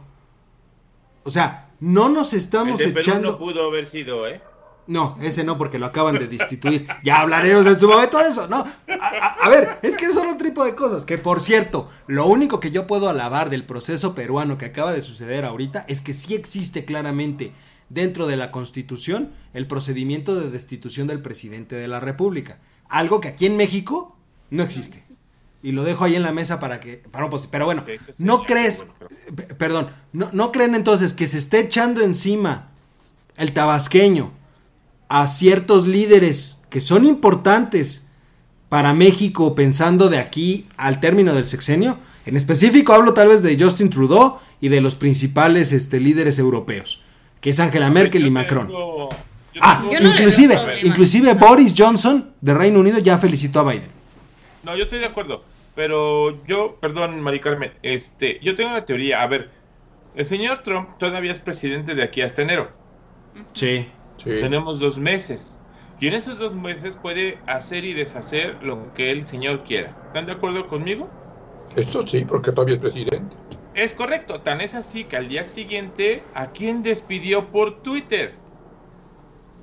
[1.23, 3.33] O sea, no nos estamos echando.
[3.33, 4.41] no pudo haber sido, ¿eh?
[4.87, 6.87] No, ese no, porque lo acaban de destituir.
[7.03, 8.65] ya hablaremos en su momento de eso, ¿no?
[9.01, 11.03] A, ver, es que son otro tipo de cosas.
[11.03, 15.01] Que por cierto, lo único que yo puedo alabar del proceso peruano que acaba de
[15.01, 17.51] suceder ahorita es que sí existe claramente
[17.89, 22.60] dentro de la Constitución el procedimiento de destitución del presidente de la República.
[22.89, 24.15] Algo que aquí en México
[24.50, 25.04] no existe.
[25.63, 26.97] Y lo dejo ahí en la mesa para que...
[26.97, 27.84] Para, pues, pero bueno,
[28.17, 28.86] ¿no crees...
[29.58, 32.69] Perdón, no, ¿no creen entonces que se esté echando encima
[33.38, 34.32] el tabasqueño
[35.10, 38.04] a ciertos líderes que son importantes
[38.69, 41.97] para México pensando de aquí al término del sexenio?
[42.26, 47.02] En específico hablo tal vez de Justin Trudeau y de los principales este, líderes europeos
[47.41, 48.71] que es Angela Merkel y Macron.
[49.62, 53.91] ah, inclusive, inclusive Boris Johnson de Reino Unido ya felicitó a Biden.
[54.63, 55.43] No, yo estoy de acuerdo,
[55.76, 59.21] pero yo, perdón, Mari Carmen, este, yo tengo una teoría.
[59.21, 59.50] A ver,
[60.15, 62.69] el señor Trump todavía es presidente de aquí hasta enero.
[63.54, 63.88] Sí.
[64.17, 64.32] sí.
[64.41, 65.58] Tenemos dos meses.
[66.00, 69.95] Y en esos dos meses puede hacer y deshacer lo que el señor quiera.
[70.08, 71.10] ¿Están de acuerdo conmigo?
[71.76, 73.36] Eso sí, porque todavía es presidente.
[73.77, 78.39] Es correcto, tan es así que al día siguiente, ¿a quién despidió por Twitter?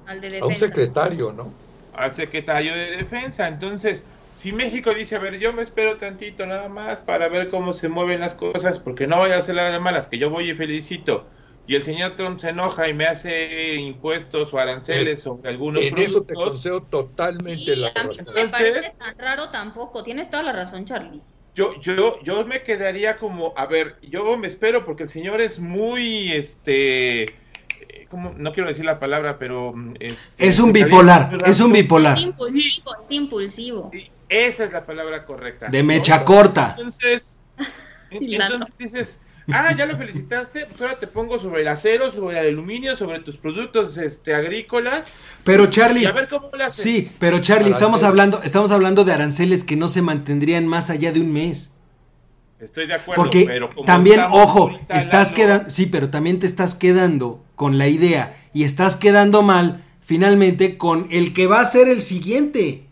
[0.07, 0.44] Al de defensa.
[0.44, 1.53] A un secretario, ¿no?
[1.92, 3.48] Al secretario de defensa.
[3.48, 7.72] Entonces, si México dice, a ver, yo me espero tantito nada más para ver cómo
[7.72, 10.48] se mueven las cosas, porque no voy a hacer las de malas, que yo voy
[10.48, 11.29] y felicito,
[11.66, 15.83] y el señor Trump se enoja y me hace impuestos o aranceles eh, sobre algunos
[15.83, 20.31] en eso te concedo totalmente la a mí No me parece tan raro tampoco, tienes
[20.31, 21.22] toda la razón, Charlie
[21.55, 25.61] yo, yo, yo me quedaría como, a ver, yo me espero porque el señor es
[25.61, 29.73] muy, este, eh, como, no quiero decir la palabra, pero...
[29.73, 32.19] Mm, este, es un bipolar, es un bipolar.
[32.19, 33.90] Es impulsivo, es impulsivo.
[34.29, 35.69] Esa es la palabra correcta.
[35.69, 36.75] De mecha corta.
[36.77, 37.38] Entonces,
[38.11, 39.19] entonces dices,
[39.52, 43.20] Ah, ya lo felicitaste, pues ahora te pongo sobre el acero, sobre el aluminio, sobre
[43.20, 45.07] tus productos este, agrícolas.
[45.44, 46.09] Pero Charlie,
[46.70, 51.12] sí, pero Charlie, estamos hablando, estamos hablando de aranceles que no se mantendrían más allá
[51.12, 51.74] de un mes.
[52.59, 57.44] Estoy de acuerdo, Porque pero también, ojo, estás quedando, sí, pero también te estás quedando
[57.57, 62.00] con la idea y estás quedando mal finalmente con el que va a ser el
[62.00, 62.84] siguiente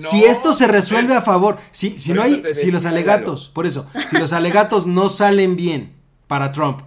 [0.00, 3.86] si esto se resuelve a favor, si, si no hay, si los alegatos, por eso,
[4.08, 5.94] si los alegatos no salen bien
[6.26, 6.80] para Trump,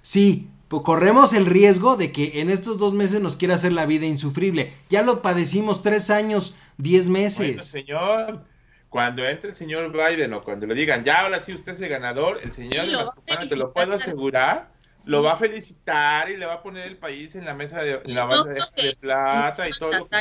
[0.00, 4.06] sí, corremos el riesgo de que en estos dos meses nos quiera hacer la vida
[4.06, 4.72] insufrible.
[4.88, 7.64] Ya lo padecimos tres años, diez meses.
[7.64, 8.44] señor,
[8.88, 11.88] cuando entre el señor Biden o cuando le digan, ya ahora sí usted es el
[11.88, 14.70] ganador, el señor de te lo puedo asegurar,
[15.06, 18.00] lo va a felicitar y le va a poner el país en la mesa de,
[18.06, 20.16] la base de, plata y todo lo que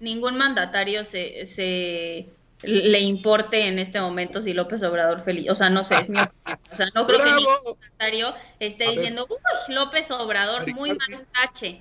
[0.00, 2.28] ningún mandatario se, se
[2.62, 6.18] le importe en este momento si López Obrador feliz, o sea, no sé, es mi
[6.18, 6.58] opinión.
[6.72, 11.80] O sea, no creo que ningún mandatario esté diciendo, uy, López Obrador, muy mal tache.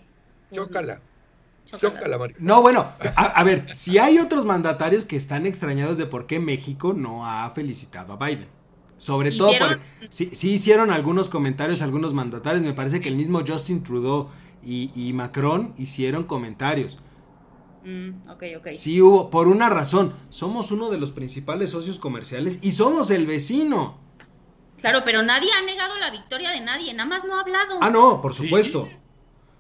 [0.52, 1.00] Chócala.
[1.78, 6.40] Chócala, No, bueno, a, ver, si hay otros mandatarios que están extrañados de por qué
[6.40, 8.48] México no ha felicitado a Biden.
[8.98, 9.80] Sobre todo por...
[10.10, 12.64] Sí, hicieron algunos comentarios algunos mandatarios.
[12.64, 14.30] Me parece que el mismo Justin Trudeau
[14.64, 17.00] y, y Macron hicieron comentarios.
[17.84, 18.74] Mm, okay, okay.
[18.74, 23.26] Sí hubo, por una razón, somos uno de los principales socios comerciales y somos el
[23.26, 23.98] vecino.
[24.80, 27.78] Claro, pero nadie ha negado la victoria de nadie, nada más no ha hablado.
[27.82, 28.90] Ah, no, por supuesto.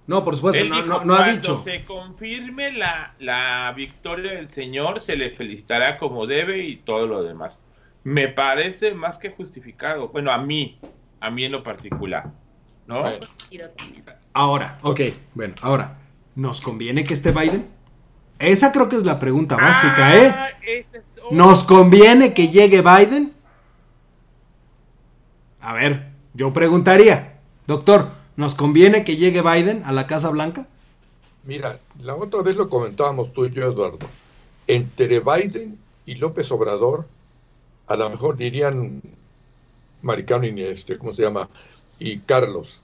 [0.05, 1.61] No, por supuesto, no, no, ha dicho.
[1.63, 7.23] se confirme la, la victoria del señor, se le felicitará como debe y todo lo
[7.23, 7.61] demás.
[8.03, 10.09] Me parece más que justificado.
[10.09, 10.77] Bueno, a mí,
[11.21, 12.31] a mí en lo particular.
[12.85, 13.01] ¿No?
[14.33, 14.99] Ahora, ok,
[15.33, 15.99] bueno, ahora,
[16.35, 17.72] ¿nos conviene que esté Biden?
[18.43, 20.85] Esa creo que es la pregunta básica, ah, ¿eh?
[21.31, 23.33] ¿Nos conviene que llegue Biden?
[25.61, 30.67] A ver, yo preguntaría, doctor, ¿nos conviene que llegue Biden a la Casa Blanca?
[31.45, 34.09] Mira, la otra vez lo comentábamos tú y yo, Eduardo.
[34.67, 37.05] Entre Biden y López Obrador,
[37.87, 39.01] a lo mejor dirían
[40.01, 41.47] Maricano y este, ¿cómo se llama?
[41.97, 42.81] Y Carlos,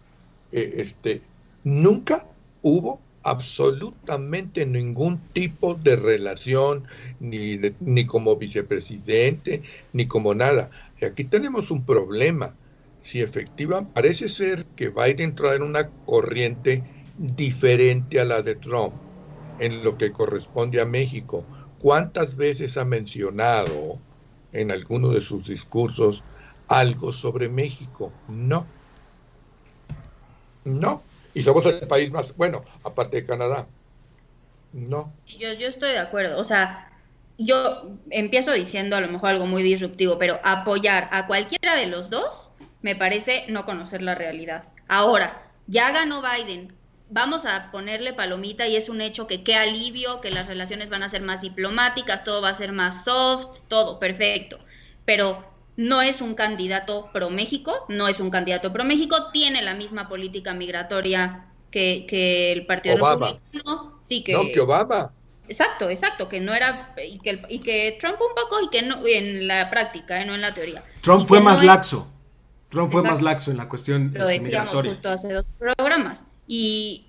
[0.53, 1.21] eh, este,
[1.65, 2.23] nunca
[2.61, 6.85] hubo absolutamente ningún tipo de relación,
[7.19, 10.69] ni, ni como vicepresidente, ni como nada.
[11.01, 12.55] Y aquí tenemos un problema.
[13.01, 16.83] si efectivamente parece ser que Biden trae una corriente
[17.17, 19.03] diferente a la de Trump
[19.57, 21.47] en lo que corresponde a México.
[21.79, 24.01] ¿Cuántas veces ha mencionado
[24.51, 26.23] en alguno de sus discursos
[26.67, 28.13] algo sobre México?
[28.27, 28.65] No.
[30.63, 31.08] No.
[31.33, 33.67] Y somos el país más, bueno, aparte de Canadá.
[34.73, 35.13] No.
[35.27, 36.39] Yo, yo estoy de acuerdo.
[36.39, 36.91] O sea,
[37.37, 42.09] yo empiezo diciendo a lo mejor algo muy disruptivo, pero apoyar a cualquiera de los
[42.09, 44.71] dos me parece no conocer la realidad.
[44.87, 46.73] Ahora, ya ganó Biden,
[47.09, 51.03] vamos a ponerle palomita y es un hecho que qué alivio, que las relaciones van
[51.03, 54.59] a ser más diplomáticas, todo va a ser más soft, todo perfecto.
[55.05, 55.48] Pero
[55.79, 60.09] no es un candidato pro México, no es un candidato pro México, tiene la misma
[60.09, 63.37] política migratoria que, que el Partido Obama.
[64.05, 65.13] Sí, que, no, que Obama.
[65.47, 69.07] Exacto, exacto, que no era, y que, y que Trump un poco, y que no,
[69.07, 70.83] en la práctica, eh, no en la teoría.
[70.99, 72.05] Trump fue más laxo.
[72.67, 76.25] Trump fue más laxo en la cuestión Lo este, decíamos justo hace dos programas.
[76.45, 77.05] Y,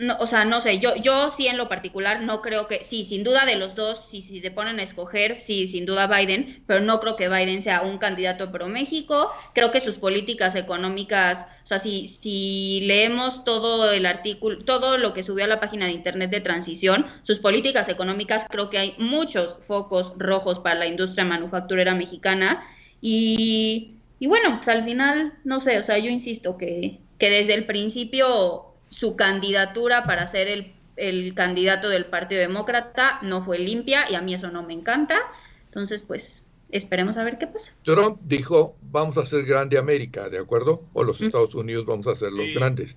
[0.00, 3.04] no, o sea, no sé, yo, yo sí en lo particular no creo que, sí,
[3.04, 6.64] sin duda de los dos, si, si te ponen a escoger, sí, sin duda Biden,
[6.66, 9.30] pero no creo que Biden sea un candidato pro México.
[9.54, 15.12] Creo que sus políticas económicas, o sea, si, si leemos todo el artículo, todo lo
[15.12, 18.94] que subió a la página de internet de transición, sus políticas económicas, creo que hay
[18.98, 22.66] muchos focos rojos para la industria manufacturera mexicana.
[23.00, 27.54] Y y bueno, pues al final, no sé, o sea, yo insisto que, que desde
[27.54, 34.04] el principio su candidatura para ser el, el candidato del Partido Demócrata no fue limpia
[34.10, 35.18] y a mí eso no me encanta.
[35.64, 37.72] Entonces, pues esperemos a ver qué pasa.
[37.84, 40.82] Trump dijo, vamos a hacer grande América, ¿de acuerdo?
[40.92, 42.96] O los Estados Unidos vamos a ser los grandes.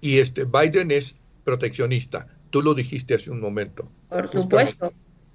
[0.00, 2.26] Y este Biden es proteccionista.
[2.50, 3.86] Tú lo dijiste hace un momento.
[4.08, 4.92] Por supuesto.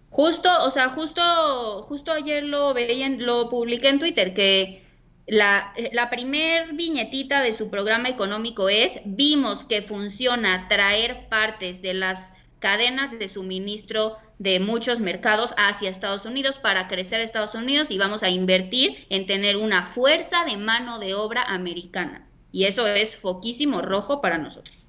[0.10, 4.84] Justo, o sea, justo, justo ayer lo veía, lo publiqué en Twitter que
[5.30, 11.94] la, la primer viñetita de su programa económico es, vimos que funciona traer partes de
[11.94, 17.98] las cadenas de suministro de muchos mercados hacia Estados Unidos para crecer Estados Unidos y
[17.98, 22.28] vamos a invertir en tener una fuerza de mano de obra americana.
[22.52, 24.86] Y eso es foquísimo rojo para nosotros.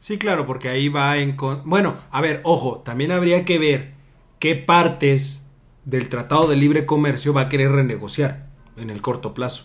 [0.00, 1.36] Sí, claro, porque ahí va en...
[1.64, 3.92] Bueno, a ver, ojo, también habría que ver
[4.38, 5.46] qué partes
[5.84, 8.47] del Tratado de Libre Comercio va a querer renegociar
[8.80, 9.64] en el corto plazo.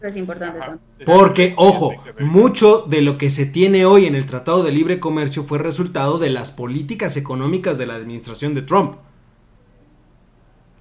[0.00, 0.60] Es importante.
[1.06, 5.44] Porque, ojo, mucho de lo que se tiene hoy en el Tratado de Libre Comercio
[5.44, 8.96] fue resultado de las políticas económicas de la administración de Trump.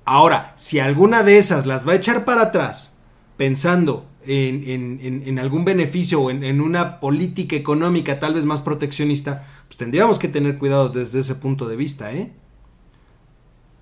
[0.03, 2.97] Ahora, si alguna de esas las va a echar para atrás,
[3.37, 10.19] pensando en, algún beneficio o en, una política económica tal vez más proteccionista, pues tendríamos
[10.19, 12.33] que tener cuidado desde ese punto de vista, ¿eh?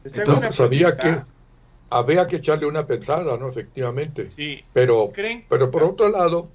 [0.04, 1.20] Entonces, sabía que
[1.92, 3.50] había que echarle una pensada, ¿no?
[3.50, 4.30] Efectivamente.
[4.30, 4.64] Sí.
[4.74, 5.12] Pero,
[5.50, 6.50] pero por otro lado,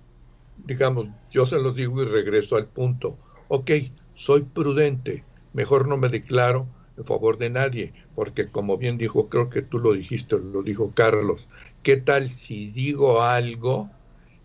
[0.65, 3.17] digamos, yo se los digo y regreso al punto.
[3.49, 3.71] Ok,
[4.15, 5.23] soy prudente,
[5.53, 9.79] mejor no me declaro en favor de nadie, porque como bien dijo, creo que tú
[9.79, 11.49] lo dijiste, lo dijo Carlos,
[11.83, 13.91] ¿qué tal si digo algo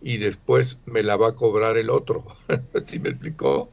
[0.01, 2.25] y después me la va a cobrar el otro?
[2.85, 3.69] ¿Sí me explicó?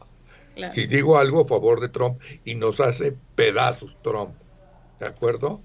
[0.70, 4.34] Si digo algo a favor de Trump y nos hace pedazos Trump,
[5.00, 5.60] ¿de acuerdo?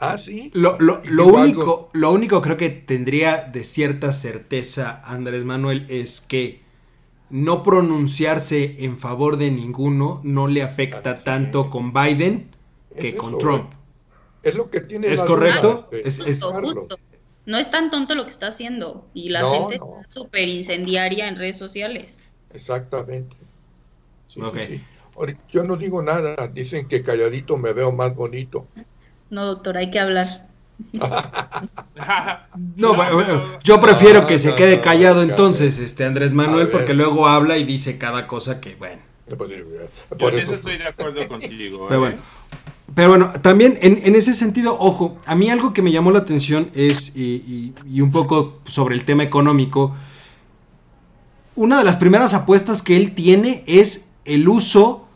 [0.00, 0.50] Ah, sí.
[0.54, 0.78] Lo,
[1.26, 6.62] único, lo único creo que tendría de cierta certeza Andrés Manuel es que
[7.28, 12.50] no pronunciarse en favor de ninguno no le afecta tanto con Biden
[12.98, 13.70] que con Trump.
[14.42, 15.12] Es lo que tiene.
[15.12, 15.90] ¿Es correcto?
[17.44, 21.36] No es tan tonto lo que está haciendo y la gente es súper incendiaria en
[21.36, 22.22] redes sociales.
[22.54, 23.36] Exactamente.
[25.52, 28.66] Yo no digo nada, dicen que calladito me veo más bonito.
[29.30, 30.48] No, doctor, hay que hablar.
[32.76, 37.58] no, bueno, yo prefiero que se quede callado entonces, este Andrés Manuel, porque luego habla
[37.58, 39.02] y dice cada cosa que, bueno.
[40.18, 41.86] Por eso estoy de acuerdo contigo.
[41.88, 42.16] Pero bueno,
[42.96, 46.68] pero bueno también en, ese sentido, ojo, a mí algo que me llamó la atención
[46.74, 49.94] es, y, un poco sobre el tema económico,
[51.54, 55.06] una de las primeras apuestas que él tiene es el uso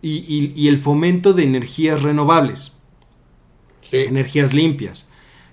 [0.00, 2.79] y el fomento de energías renovables
[3.92, 5.08] energías limpias.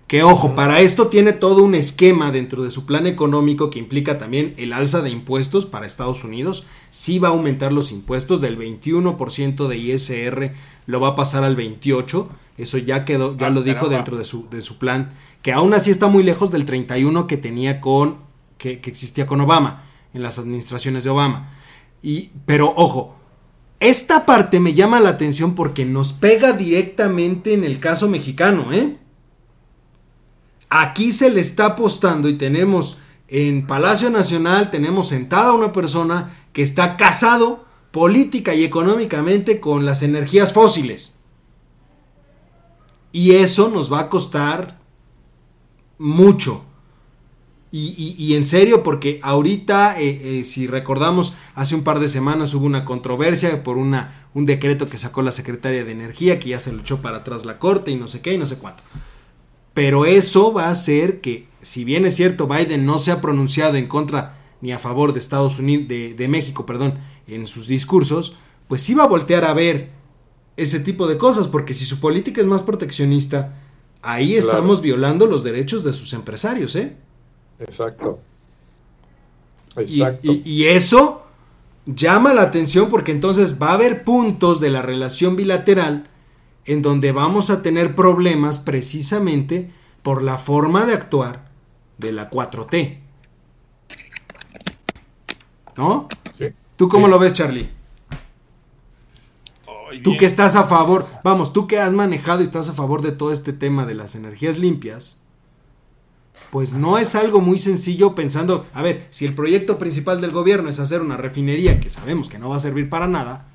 [0.07, 4.17] Que ojo, para esto tiene todo un esquema dentro de su plan económico que implica
[4.17, 6.65] también el alza de impuestos para Estados Unidos.
[6.89, 10.53] Sí va a aumentar los impuestos del 21% de ISR,
[10.85, 12.27] lo va a pasar al 28%.
[12.57, 15.11] Eso ya quedó, ya ah, lo dijo dentro de su, de su plan,
[15.41, 18.17] que aún así está muy lejos del 31 que tenía con,
[18.57, 19.83] que, que existía con Obama,
[20.13, 21.49] en las administraciones de Obama.
[22.01, 23.16] Y, pero ojo,
[23.79, 28.97] esta parte me llama la atención porque nos pega directamente en el caso mexicano, ¿eh?
[30.69, 32.97] Aquí se le está apostando y tenemos
[33.27, 40.01] en Palacio Nacional tenemos sentada una persona que está casado política y económicamente con las
[40.01, 41.17] energías fósiles.
[43.11, 44.79] Y eso nos va a costar
[45.97, 46.63] mucho.
[47.69, 52.67] Y, en serio, porque ahorita, eh, eh, si recordamos, hace un par de semanas hubo
[52.67, 56.71] una controversia por una, un decreto que sacó la secretaria de Energía, que ya se
[56.71, 58.83] luchó para atrás la corte y no sé qué y no sé cuánto.
[59.73, 63.75] Pero eso va a hacer que, si bien es cierto, Biden no se ha pronunciado
[63.75, 68.35] en contra ni a favor de Estados Unidos, de, de México, perdón, en sus discursos,
[68.67, 69.89] pues sí va a voltear a ver
[70.57, 73.55] ese tipo de cosas, porque si su política es más proteccionista,
[74.03, 76.95] ahí estamos violando los derechos de sus empresarios, ¿eh?
[77.59, 78.19] Exacto.
[79.75, 80.31] Exacto.
[80.43, 81.26] Y, eso
[81.87, 86.09] llama la atención porque entonces va a haber puntos de la relación bilateral
[86.65, 89.71] en donde vamos a tener problemas precisamente
[90.03, 91.49] por la forma de actuar
[91.97, 92.99] de la 4T.
[95.77, 96.07] ¿No?
[96.37, 96.47] Sí.
[96.75, 97.69] ¿Tú cómo lo ves, Charlie?
[100.03, 103.11] tú que estás a favor, vamos, tú que has manejado y estás a favor de
[103.11, 105.21] todo este tema de las energías limpias,
[106.51, 110.69] pues no es algo muy sencillo pensando, a ver, si el proyecto principal del gobierno
[110.69, 113.47] es hacer una refinería que sabemos que no va a servir para nada,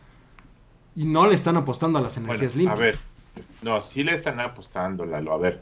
[0.94, 2.78] y no le están apostando a las energías limpias.
[2.78, 2.94] A ver,
[3.62, 5.60] no, sí le están apostando, Lalo, a ver.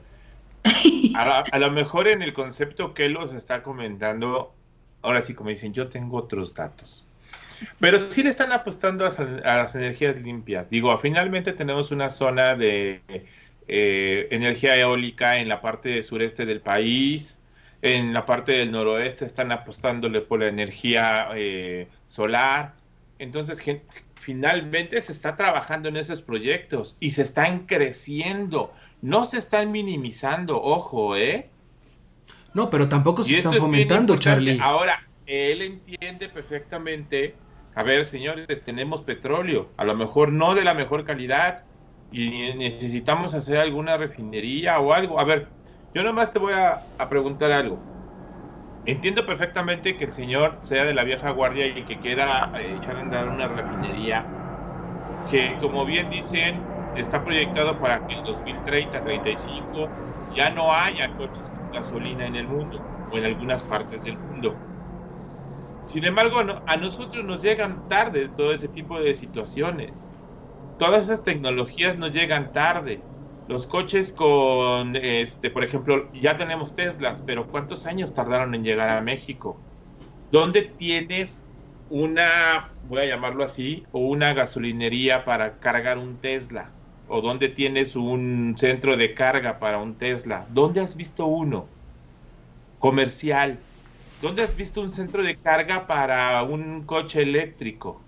[1.15, 4.53] A, lo mejor en el concepto que los está comentando,
[5.03, 7.07] ahora sí, como dicen, yo tengo otros datos.
[7.79, 10.69] Pero sí le están apostando a, las energías limpias.
[10.71, 13.03] Digo, finalmente tenemos una zona de
[13.73, 17.39] eh, energía eólica en la parte sureste del país.
[17.83, 22.75] En la parte del noroeste están apostándole por la energía eh, solar.
[23.21, 23.63] Entonces,
[24.17, 28.75] finalmente se está trabajando en esos proyectos y se están creciendo.
[29.03, 31.49] No se están minimizando, ojo, ¿eh?
[32.53, 34.59] No, pero tampoco se están fomentando, Charlie.
[34.61, 37.37] Ahora, él entiende perfectamente
[37.75, 41.63] a ver, señores, tenemos petróleo, a lo mejor no de la mejor calidad
[42.11, 45.21] y necesitamos hacer alguna refinería o algo.
[45.21, 45.55] A ver,
[45.95, 47.89] yo nomás te voy a, preguntar algo.
[48.85, 52.97] Entiendo perfectamente que el señor sea de la vieja guardia y que quiera eh, echar
[52.97, 54.35] a andar una refinería
[55.27, 59.99] que, como bien dicen, está proyectado para que en 2030-35
[60.29, 64.65] ya no haya coches con gasolina en el mundo o en algunas partes del mundo.
[65.85, 70.15] Sin embargo, a nosotros nos llegan tarde todo ese tipo de situaciones.
[70.81, 73.03] Todas esas tecnologías nos llegan tarde.
[73.49, 78.89] Los coches con, este, por ejemplo, ya tenemos Teslas, pero ¿cuántos años tardaron en llegar
[78.89, 79.59] a México?
[80.33, 81.39] ¿Dónde tienes
[81.91, 86.71] una, voy a llamarlo así, o una gasolinería para cargar un Tesla?
[87.09, 90.47] ¿O dónde tienes un centro de carga para un Tesla?
[90.49, 91.67] ¿Dónde has visto uno?
[92.79, 93.59] Comercial
[94.23, 98.01] ¿Dónde has visto un centro de carga para un coche eléctrico?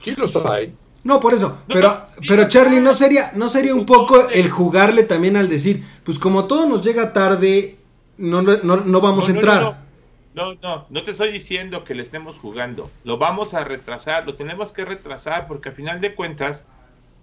[0.00, 0.72] Sí los hay.
[1.04, 1.62] No, por eso.
[1.68, 6.18] pero, pero Charlie, ¿no sería, ¿no sería un poco el jugarle también al decir, pues
[6.18, 7.78] como todo nos llega tarde,
[8.16, 9.86] no, no, vamos a entrar?
[10.34, 12.90] No, no, no te estoy diciendo que le estemos jugando.
[13.04, 16.64] Lo vamos a retrasar, lo tenemos que retrasar porque al final de cuentas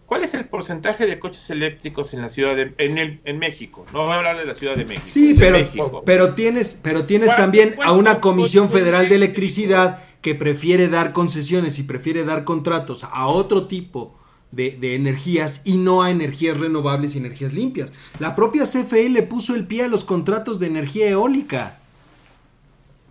[0.06, 3.88] ¿Cuál es el porcentaje de coches eléctricos en la ciudad de en, el, en México?
[3.92, 5.08] No voy a hablar de la Ciudad de México.
[5.08, 10.88] Sí, pero, pero tienes, pero tienes también a una Comisión Federal de Electricidad que prefiere
[10.88, 14.20] dar concesiones y prefiere dar contratos a otro tipo
[14.50, 17.94] de, energías y no a energías renovables y energías limpias.
[18.18, 21.78] La propia CFE le puso el pie a los contratos de energía eólica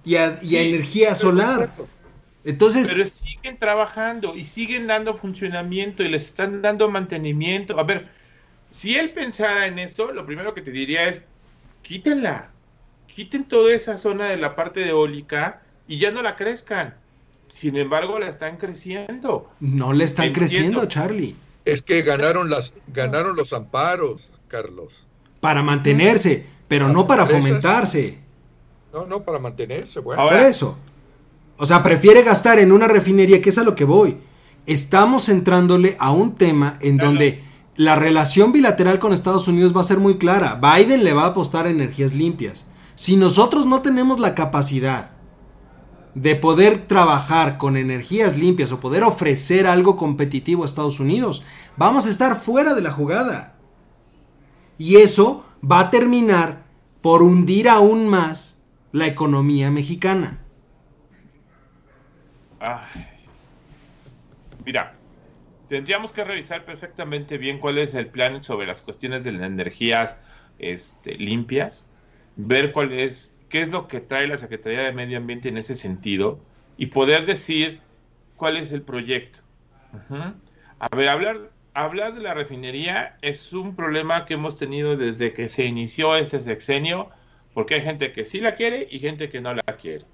[0.05, 1.73] y a, energía solar.
[2.43, 7.79] Entonces, pero siguen trabajando y siguen dando funcionamiento y les están dando mantenimiento.
[7.79, 8.09] A ver,
[8.73, 11.23] si él pensara en esto, lo primero que te diría es,
[11.83, 12.51] quítenla,
[13.07, 17.04] quiten toda esa zona de la parte de eólica y ya no la crezcan.
[17.49, 19.51] Sin embargo, la están creciendo.
[19.61, 21.37] No le están creciendo, Charlie.
[21.65, 25.07] Es que ganaron las ganaron los amparos, Carlos.
[25.41, 28.19] Para mantenerse, pero no para fomentarse.
[28.93, 30.23] No, no, para mantenerse, bueno.
[30.23, 30.79] Por eso.
[31.57, 34.19] O sea, prefiere gastar en una refinería, que es a lo que voy.
[34.67, 37.43] Estamos entrándole a un tema en donde
[37.77, 40.61] la relación bilateral con Estados Unidos va a ser muy clara.
[40.61, 42.67] Biden le va a apostar a energías limpias.
[42.95, 45.14] Si nosotros no tenemos la capacidad
[46.15, 51.43] de poder trabajar con energías limpias o poder ofrecer algo competitivo a Estados Unidos,
[51.77, 53.55] vamos a estar fuera de la jugada.
[54.79, 56.65] Y eso va a terminar
[57.01, 60.41] por hundir aún más la economía mexicana.
[64.65, 64.95] Mira,
[65.69, 70.17] tendríamos que revisar perfectamente bien cuál es el plan sobre las cuestiones de las energías
[70.59, 71.87] este, limpias,
[72.37, 75.77] ver cuál es, qué es lo que trae la Secretaría de Medio Ambiente en ese
[75.77, 76.41] sentido
[76.77, 77.79] y poder decir
[78.35, 79.39] cuál es el proyecto.
[80.81, 85.49] A ver, hablar, hablar de la refinería es un problema que hemos tenido desde que
[85.49, 87.11] se inició este sexenio,
[87.53, 90.05] porque hay gente que sí la quiere y gente que no la quiere.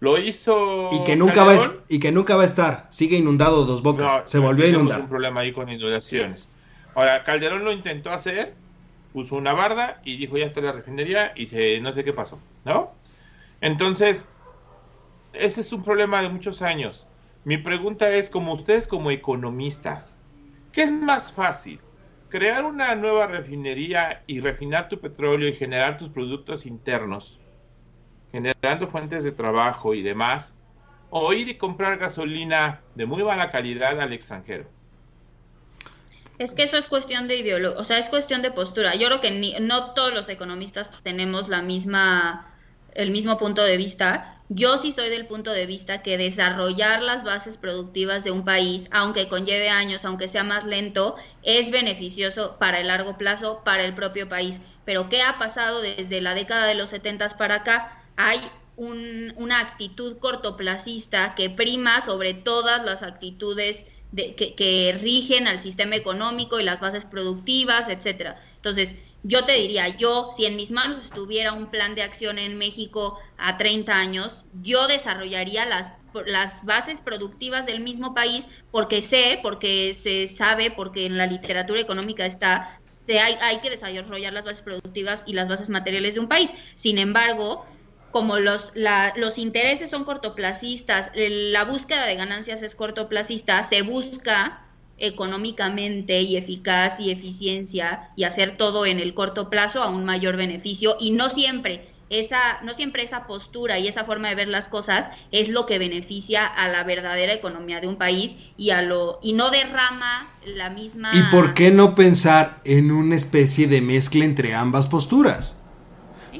[0.00, 0.90] Lo hizo.
[0.92, 2.86] Y que nunca, va a, y que nunca va a estar.
[2.90, 4.30] Sigue inundado dos bocas.
[4.30, 5.00] se volvió a inundar.
[5.00, 6.50] un problema ahí con inundaciones.
[6.94, 8.52] Ahora, Calderón lo intentó hacer,
[9.14, 12.38] puso una barda y dijo ya está la refinería y se, no sé qué pasó,
[12.68, 12.92] ¿no?
[13.60, 14.24] Entonces,
[15.32, 17.06] ese es un problema de muchos años.
[17.44, 20.18] Mi pregunta es, como ustedes como economistas,
[20.72, 21.80] ¿qué es más fácil?
[22.28, 27.40] ¿Crear una nueva refinería y refinar tu petróleo y generar tus productos internos,
[28.30, 30.54] generando fuentes de trabajo y demás?
[31.10, 34.66] ¿O ir y comprar gasolina de muy mala calidad al extranjero?
[36.38, 38.94] Es que eso es cuestión de ideología, o sea, es cuestión de postura.
[38.94, 42.47] Yo creo que no todos los economistas tenemos la misma,
[42.94, 47.22] el mismo punto de vista yo sí soy del punto de vista que desarrollar las
[47.22, 52.80] bases productivas de un país, aunque conlleve años, aunque sea más lento, es beneficioso para
[52.80, 54.62] el largo plazo, para el propio país.
[54.86, 58.02] Pero ¿qué ha pasado desde la década de los 70 para acá?
[58.16, 58.40] Hay
[58.76, 65.96] una actitud cortoplacista que prima sobre todas las actitudes de, que, que rigen al sistema
[65.96, 68.40] económico y las bases productivas, etcétera.
[68.56, 72.56] Entonces, yo te diría, yo, si en mis manos estuviera un plan de acción en
[72.56, 75.92] México a 30 años, yo desarrollaría las,
[76.26, 81.80] las bases productivas del mismo país porque sé, porque se sabe, porque en la literatura
[81.80, 86.28] económica está, hay, hay que desarrollar las bases productivas y las bases materiales de un
[86.28, 86.54] país.
[86.76, 87.66] Sin embargo,
[88.10, 94.62] como los, la, los intereses son cortoplacistas, la búsqueda de ganancias es cortoplacista, se busca
[94.98, 100.36] económicamente y eficaz y eficiencia y hacer todo en el corto plazo a un mayor
[100.36, 104.68] beneficio y no siempre esa no siempre esa postura y esa forma de ver las
[104.68, 109.18] cosas es lo que beneficia a la verdadera economía de un país y a lo
[109.22, 114.24] y no derrama la misma ¿Y por qué no pensar en una especie de mezcla
[114.24, 115.60] entre ambas posturas?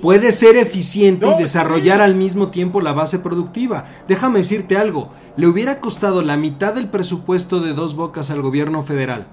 [0.01, 3.87] Puede ser eficiente y desarrollar al mismo tiempo la base productiva.
[4.07, 8.83] Déjame decirte algo, le hubiera costado la mitad del presupuesto de dos bocas al gobierno
[8.83, 9.29] federal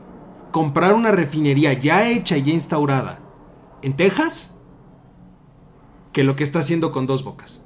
[0.55, 3.19] comprar una refinería ya hecha y ya instaurada
[3.81, 4.53] en Texas
[6.13, 7.65] que lo que está haciendo con dos bocas.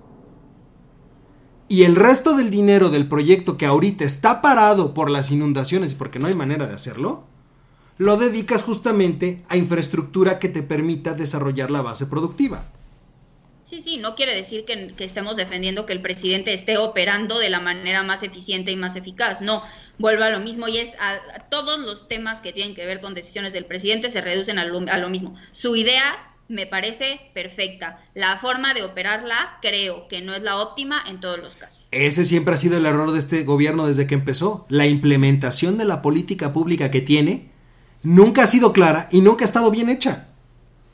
[1.67, 5.95] Y el resto del dinero del proyecto que ahorita está parado por las inundaciones y
[5.97, 7.25] porque no hay manera de hacerlo,
[7.99, 12.71] lo dedicas justamente a infraestructura que te permita desarrollar la base productiva.
[13.69, 17.59] Sí, sí, no quiere decir que, estemos defendiendo que el presidente esté operando de la
[17.59, 19.41] manera más eficiente y más eficaz.
[19.41, 19.61] No,
[19.99, 23.13] vuelvo a lo mismo y es a, todos los temas que tienen que ver con
[23.13, 25.35] decisiones del presidente se reducen a lo mismo.
[25.51, 26.17] Su idea
[26.47, 28.03] me parece perfecta.
[28.15, 31.87] La forma de operarla creo que no es la óptima en todos los casos.
[31.91, 34.65] Ese siempre ha sido el error de este gobierno desde que empezó.
[34.69, 37.51] La implementación de la política pública que tiene
[38.01, 40.28] nunca ha sido clara y nunca ha estado bien hecha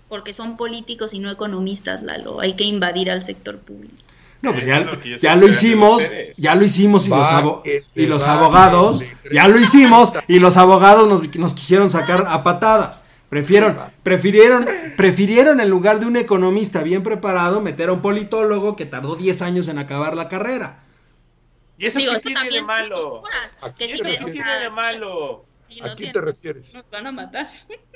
[0.10, 2.40] porque son políticos y no economistas, Lalo.
[2.40, 3.96] Hay que invadir al sector público.
[4.42, 6.04] No, pues ya, lo hicimos,
[6.38, 7.62] ya lo hicimos y, los,
[7.96, 13.04] y los abogados, ya lo hicimos y los abogados nos, nos quisieron sacar a patadas.
[13.30, 18.86] Prefirieron, prefirieron, prefirieron en lugar de un economista bien preparado meter a un politólogo que
[18.86, 20.84] tardó 10 años en acabar la carrera.
[21.78, 23.24] ¿Y eso qué tiene de malo?
[23.78, 25.46] ¿Qué tiene de malo?
[25.82, 26.72] ¿A quién te refieres?
[26.74, 27.48] Nos van a matar.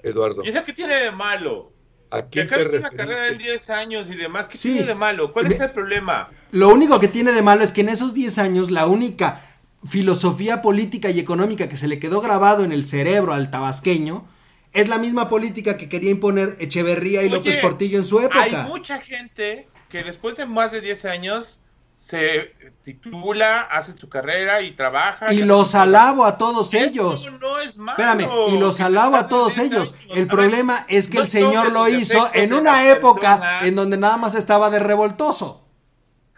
[0.03, 0.43] Eduardo.
[0.43, 1.71] ¿Y eso qué tiene de malo?
[2.11, 4.47] ¿A quién te una carrera de 10 años y demás.
[4.47, 5.31] ¿Qué tiene de malo?
[5.31, 6.29] ¿Cuál es el problema?
[6.51, 9.41] Lo único que tiene de malo es que en esos 10 años la única
[9.87, 14.25] filosofía política y económica que se le quedó grabado en el cerebro al tabasqueño
[14.73, 18.65] es la misma política que quería imponer Echeverría y López Portillo en su época.
[18.65, 21.58] Hay mucha gente que después de más de 10 años
[21.99, 25.33] se titula, hace su carrera y trabaja.
[25.33, 27.29] Y los alabo a todos ellos.
[27.39, 29.93] No es malo, Espérame, y los alabo a todos ellos.
[30.09, 34.33] El problema es que el Señor lo hizo en una época en donde nada más
[34.33, 35.67] estaba de revoltoso.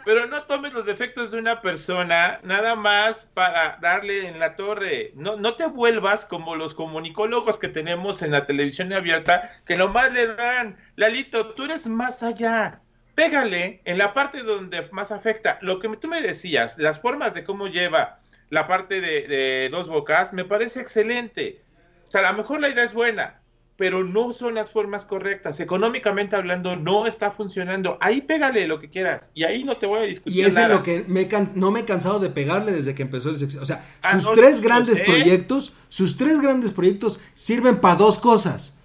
[0.04, 5.12] Pero no tomes los defectos de una persona nada más para darle en la torre.
[5.16, 10.12] No, no te vuelvas como los comunicólogos que tenemos en la televisión abierta, que nomás
[10.12, 12.82] le dan, Lalito, tú eres más allá
[13.22, 15.60] pégale en la parte donde más afecta.
[15.62, 18.20] Lo que tú me decías, las formas de cómo lleva
[18.50, 21.62] la parte de, dos bocas, me parece excelente.
[22.08, 23.40] O sea, a lo mejor la idea es buena,
[23.78, 25.60] pero no son las formas correctas.
[25.60, 27.98] Económicamente hablando, no está funcionando.
[28.02, 30.38] Ahí pégale lo que quieras y ahí no te voy a discutir.
[30.38, 33.30] Y eso es lo que me no me he cansado de pegarle desde que empezó
[33.30, 33.62] el sexo.
[33.62, 38.81] O sea, ah, sus tres grandes proyectos, sus tres grandes proyectos sirven para dos cosas.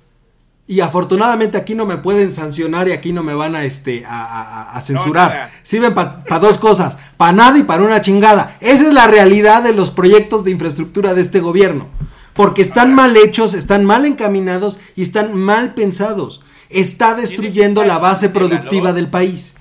[0.69, 4.79] Y afortunadamente aquí no me pueden sancionar y aquí no me van a, este, a,
[4.81, 5.49] censurar.
[5.63, 8.57] Sirven para dos cosas, para nada y para una chingada.
[8.61, 11.89] Esa es la realidad de los proyectos de infraestructura de este gobierno.
[12.35, 16.43] Porque están mal hechos, están mal encaminados y están mal pensados.
[16.69, 19.55] Está destruyendo la base productiva del país.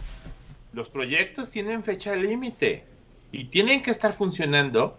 [0.73, 2.83] Los proyectos tienen fecha límite
[3.31, 4.97] y tienen que estar funcionando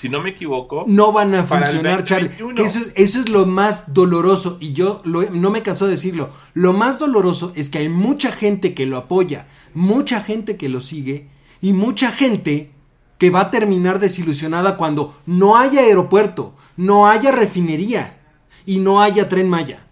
[0.00, 0.84] si no me equivoco.
[0.86, 2.30] No van a funcionar, Charlie.
[2.56, 6.30] eso, es, lo más doloroso y yo no me canso de decirlo.
[6.52, 10.80] Lo más doloroso es que hay mucha gente que lo apoya, mucha gente que lo
[10.80, 11.28] sigue
[11.60, 12.70] y mucha gente
[13.18, 18.18] que va a terminar desilusionada cuando no haya aeropuerto, no haya refinería
[18.66, 19.86] y no haya tren Maya.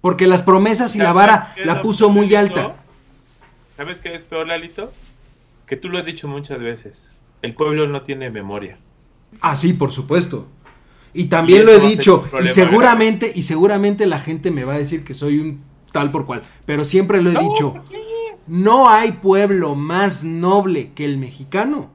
[0.00, 2.76] Porque las promesas y la vara la puso muy alta.
[3.76, 4.92] ¿Sabes qué es peor, Lalito?
[5.66, 7.14] Que tú lo has dicho muchas veces
[7.44, 8.78] el pueblo no tiene memoria.
[9.40, 10.48] Ah, sí, por supuesto.
[11.12, 15.04] Y también lo he dicho, y seguramente, y seguramente la gente me va a decir
[15.04, 17.74] que soy un tal por cual, pero siempre lo he dicho,
[18.48, 21.92] no hay pueblo más noble que el mexicano,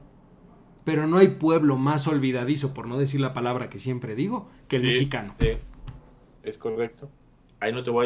[0.84, 4.76] pero no hay pueblo más olvidadizo, por no decir la palabra que siempre digo, que
[4.76, 5.34] el mexicano.
[6.42, 7.10] Es correcto.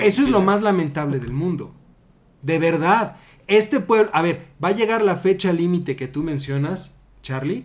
[0.00, 1.72] Eso es lo más lamentable del mundo.
[2.42, 3.16] De verdad.
[3.46, 7.64] Este pueblo, a ver, va a llegar la fecha límite que tú mencionas Charlie,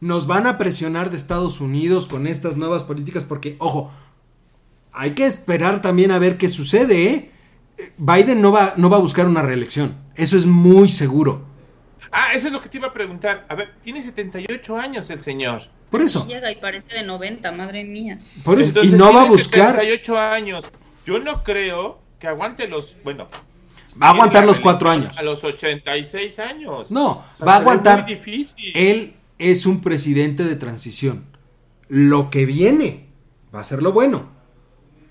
[0.00, 3.90] nos van a presionar de Estados Unidos con estas nuevas políticas porque, ojo,
[4.92, 7.08] hay que esperar también a ver qué sucede.
[7.08, 7.30] ¿eh?
[7.96, 9.96] Biden no va, no va a buscar una reelección.
[10.14, 11.44] Eso es muy seguro.
[12.12, 13.46] Ah, eso es lo que te iba a preguntar.
[13.48, 15.62] A ver, tiene 78 años el señor.
[15.90, 16.26] Por eso.
[16.26, 18.18] Llega y parece de 90, madre mía.
[18.44, 19.76] Por eso, y no va a buscar.
[19.76, 20.70] 78 años.
[21.06, 22.96] Yo no creo que aguante los.
[23.02, 23.28] Bueno,
[24.00, 25.18] Va a aguantar los cuatro años.
[25.18, 26.90] A los 86 años.
[26.90, 28.06] No, va a aguantar.
[28.74, 31.24] Él es un presidente de transición.
[31.88, 33.06] Lo que viene
[33.54, 34.34] va a ser lo bueno.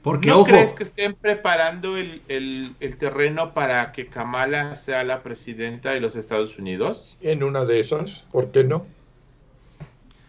[0.02, 6.00] Porque, ¿No crees que estén preparando el, terreno para que Kamala sea la presidenta de
[6.00, 7.18] los Estados Unidos?
[7.22, 8.86] En una de esas, ¿por qué no?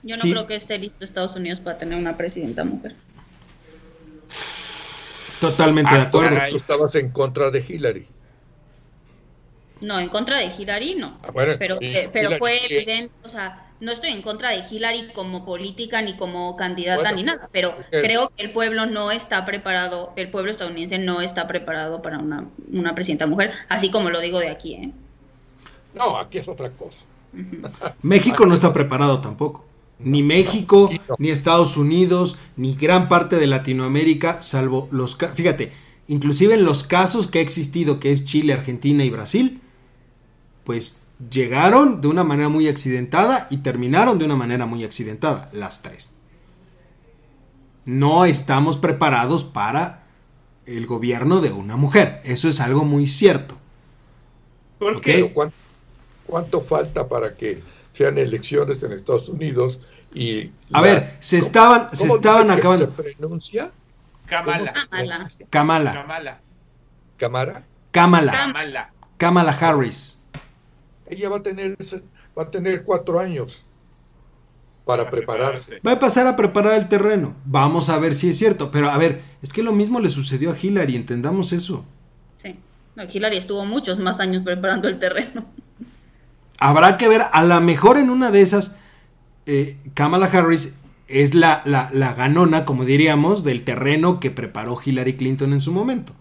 [0.03, 2.97] Yo no creo que esté listo Estados Unidos para tener una presidenta mujer.
[5.41, 6.39] Totalmente de ah, acuerdo.
[6.49, 8.07] Tú estabas en contra de Hillary.
[9.81, 11.19] No, en contra de Hillary no.
[11.23, 11.79] Ah, pero
[12.13, 16.57] pero fue evidente, o sea, no estoy en contra de Hillary como política ni como
[16.57, 21.21] candidata ni nada, pero creo que el pueblo no está preparado, el pueblo estadounidense no
[21.21, 24.75] está preparado para una, una presidenta mujer, así como lo digo de aquí.
[24.75, 24.93] ¿eh?
[25.95, 27.05] No, aquí es otra cosa.
[28.03, 29.65] México no está preparado tampoco.
[29.99, 35.17] Ni México, ni Estados Unidos, ni gran parte de Latinoamérica, salvo los...
[35.35, 35.73] Fíjate,
[36.07, 39.61] inclusive en los casos que ha existido, que es Chile, Argentina y Brasil,
[40.67, 45.81] pues llegaron de una manera muy accidentada y terminaron de una manera muy accidentada, las
[45.81, 46.13] tres.
[47.85, 50.03] No estamos preparados para
[50.67, 53.57] el gobierno de una mujer, eso es algo muy cierto.
[54.81, 55.33] ¿Por qué?
[56.27, 57.63] ¿Cuánto, falta para que
[57.93, 59.79] sean elecciones en Estados Unidos
[60.13, 62.87] y a ver se estaban se estaban acabando.
[62.87, 63.71] se pronuncia
[64.27, 64.73] Kamala.
[65.49, 66.41] Kamala.
[67.17, 67.63] Kamala.
[67.93, 68.33] Kamala.
[68.33, 68.93] Kamala.
[69.17, 70.16] Kamala Harris
[71.09, 71.77] ella va a tener,
[72.37, 73.65] va a tener cuatro años
[74.87, 75.81] para prepararse.
[75.85, 77.35] Va a pasar a preparar el terreno.
[77.45, 78.71] Vamos a ver si es cierto.
[78.71, 81.85] Pero a ver, es que lo mismo le sucedió a Hillary, entendamos eso.
[82.37, 82.57] Sí.
[82.95, 85.45] No, Hillary estuvo muchos más años preparando el terreno.
[86.59, 88.77] Habrá que ver, a lo mejor en una de esas,
[89.45, 90.75] eh, Kamala Harris
[91.09, 95.73] es la, la, la, ganona, como diríamos, del terreno que preparó Hillary Clinton en su
[95.73, 96.15] momento.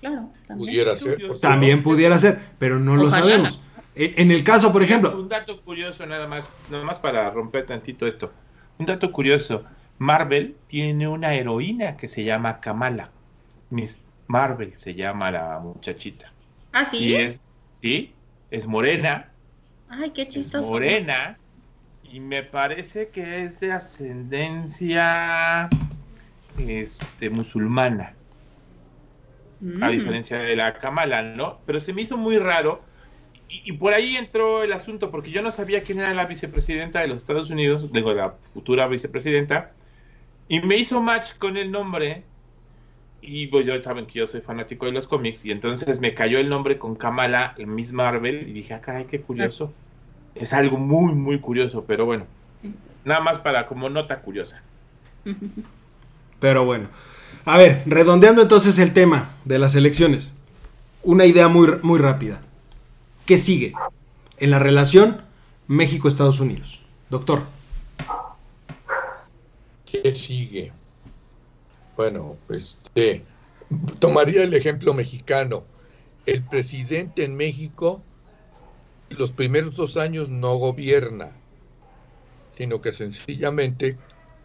[0.00, 0.68] Claro, también.
[0.68, 1.40] Pudiera ser.
[1.40, 3.60] También pudiera ser, pero no lo sabemos.
[4.00, 5.18] En el caso, por ejemplo.
[5.18, 8.32] Un dato curioso, nada más, nada más para romper tantito esto.
[8.78, 9.64] Un dato curioso.
[9.98, 13.10] Marvel tiene una heroína que se llama Kamala.
[13.70, 16.32] Miss Marvel se llama la muchachita.
[16.72, 17.12] ¿Ah, sí?
[17.16, 17.40] es,
[17.80, 18.12] sí,
[18.52, 19.30] es morena.
[19.88, 20.70] Ay, qué chistoso.
[20.70, 21.36] morena.
[22.04, 25.68] Y me parece que es de ascendencia
[26.56, 28.14] este, musulmana.
[29.82, 29.90] A mm.
[29.90, 31.58] diferencia de la Kamala, ¿no?
[31.66, 32.80] Pero se me hizo muy raro
[33.48, 37.08] y, por ahí entró el asunto, porque yo no sabía quién era la vicepresidenta de
[37.08, 39.72] los Estados Unidos, digo, la futura vicepresidenta,
[40.48, 42.24] y me hizo match con el nombre,
[43.22, 46.38] y pues yo saben que yo soy fanático de los cómics, y entonces me cayó
[46.38, 49.72] el nombre con Kamala en Miss Marvel, y dije, ah, caray, qué curioso.
[50.34, 52.26] Es algo muy, muy curioso, pero bueno,
[53.04, 54.62] nada más para como nota curiosa.
[56.40, 56.88] Pero bueno,
[57.44, 60.38] a ver, redondeando entonces el tema de las elecciones,
[61.02, 62.42] una idea muy, muy rápida.
[63.28, 63.74] ¿Qué sigue
[64.38, 65.20] en la relación
[65.66, 66.80] México-Estados Unidos?
[67.10, 67.42] Doctor.
[69.84, 70.72] ¿Qué sigue?
[71.94, 73.22] Bueno, este,
[73.98, 75.64] tomaría el ejemplo mexicano.
[76.24, 78.02] El presidente en México
[79.10, 81.32] los primeros dos años no gobierna,
[82.56, 83.98] sino que sencillamente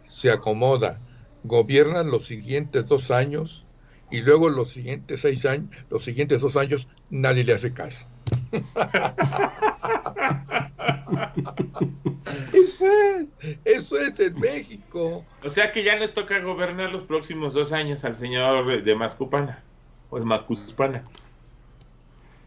[0.06, 1.00] se acomoda.
[1.42, 3.64] Gobierna los siguientes dos años
[4.10, 8.04] y luego los siguientes seis años, los siguientes dos años nadie le hace caso.
[12.52, 13.26] eso es,
[13.64, 15.24] eso es en México.
[15.42, 19.62] O sea que ya les toca gobernar los próximos dos años al señor de Mascupana
[20.10, 21.02] o de Macuspana.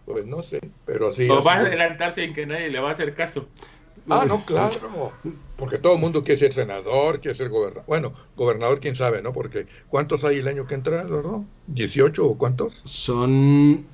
[0.06, 1.30] Pues no sé, pero así.
[1.30, 3.48] O va a adelantarse en que nadie le va a hacer caso.
[4.10, 5.12] Ah, no, claro.
[5.58, 7.84] Porque todo el mundo quiere ser senador, quiere ser gobernador.
[7.88, 9.34] Bueno, gobernador, quién sabe, ¿no?
[9.34, 11.46] Porque ¿cuántos hay el año que entra, no?
[11.74, 12.76] ¿18 o cuántos?
[12.86, 13.86] Son.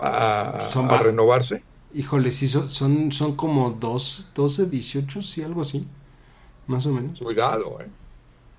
[0.00, 1.62] A, son a renovarse.
[1.94, 5.86] Híjole, sí, son, son, son como dos, 12, 18, sí, algo así.
[6.66, 7.18] Más o menos.
[7.18, 7.88] Cuidado, ¿eh?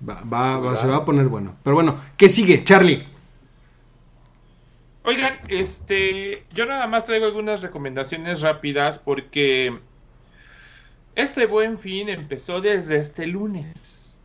[0.08, 1.56] Va, va, va, se va a poner bueno.
[1.62, 3.06] Pero bueno, ¿qué sigue, Charlie?
[5.04, 9.78] Oigan, este, yo nada más traigo algunas recomendaciones rápidas porque
[11.14, 14.18] este buen fin empezó desde este lunes.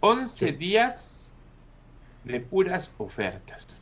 [0.00, 1.32] 11 días
[2.24, 3.80] de puras ofertas.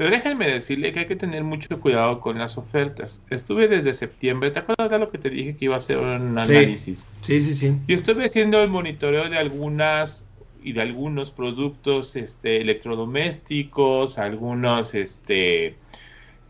[0.00, 3.20] Pero déjenme decirle que hay que tener mucho cuidado con las ofertas.
[3.28, 6.08] Estuve desde septiembre, ¿te acuerdas de lo que te dije que iba a hacer un
[6.38, 7.06] análisis?
[7.20, 7.76] Sí, sí, sí.
[7.86, 10.24] Y estuve haciendo el monitoreo de algunas
[10.62, 15.74] y de algunos productos este, electrodomésticos, algunos, este,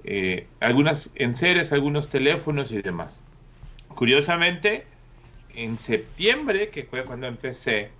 [0.05, 3.20] eh, algunas enseres, algunos teléfonos y demás.
[3.96, 4.84] Curiosamente,
[5.57, 7.90] en septiembre, que fue cuando empecé,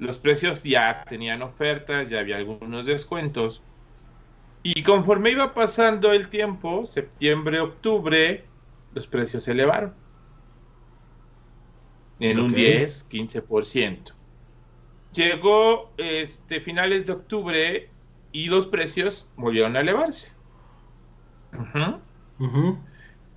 [0.00, 3.62] los precios ya tenían ofertas, ya había algunos descuentos.
[4.66, 8.44] Y conforme iba pasando el tiempo, septiembre, octubre,
[8.94, 9.92] los precios se elevaron.
[12.18, 14.14] En un 10, 15%.
[15.12, 17.90] Llegó este, finales de octubre
[18.32, 20.32] y los precios volvieron a elevarse.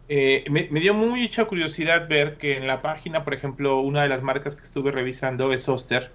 [0.08, 4.24] Eh, me, dio mucha curiosidad ver que en la página, por ejemplo, una de las
[4.24, 6.14] marcas que estuve revisando es Oster.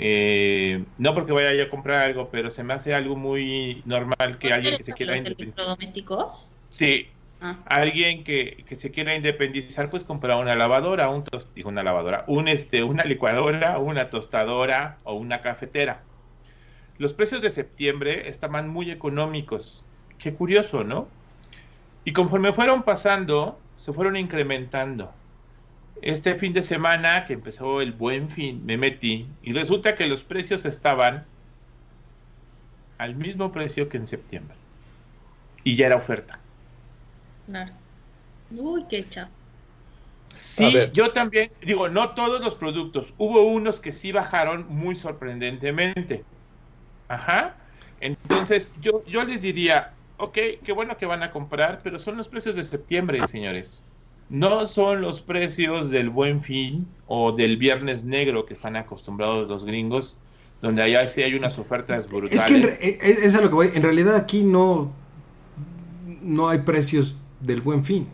[0.00, 4.52] Eh, no porque vaya a comprar algo, pero se me hace algo muy normal que
[4.52, 5.76] alguien que se quiera independizar.
[6.68, 7.08] Sí,
[7.40, 7.56] Ah.
[7.66, 11.24] Alguien que, se quiera independizar, pues comprar una lavadora, un
[11.64, 16.02] una lavadora, un este, una licuadora, una tostadora o una cafetera.
[16.98, 19.84] Los precios de septiembre estaban muy económicos.
[20.18, 21.06] Qué curioso, ¿no?
[22.04, 25.12] Y conforme fueron pasando, se fueron incrementando.
[26.02, 30.22] Este fin de semana que empezó el buen fin, me metí y resulta que los
[30.22, 31.26] precios estaban
[32.98, 34.56] al mismo precio que en septiembre.
[35.64, 36.38] Y ya era oferta.
[37.46, 37.72] Claro.
[38.50, 39.28] Uy, qué chao.
[40.36, 43.14] Sí, yo también, digo, no todos los productos.
[43.18, 46.24] Hubo unos que sí bajaron muy sorprendentemente.
[47.08, 47.56] Ajá.
[48.00, 52.28] Entonces, yo, yo les diría, ok, qué bueno que van a comprar, pero son los
[52.28, 53.84] precios de septiembre, señores.
[54.30, 59.64] No son los precios del buen fin o del viernes negro que están acostumbrados los
[59.64, 60.18] gringos,
[60.60, 62.34] donde allá sí hay unas ofertas brutales.
[62.34, 63.70] Es que e, e, es a lo que voy.
[63.74, 64.92] En realidad aquí no,
[66.22, 68.08] no hay precios del buen fin.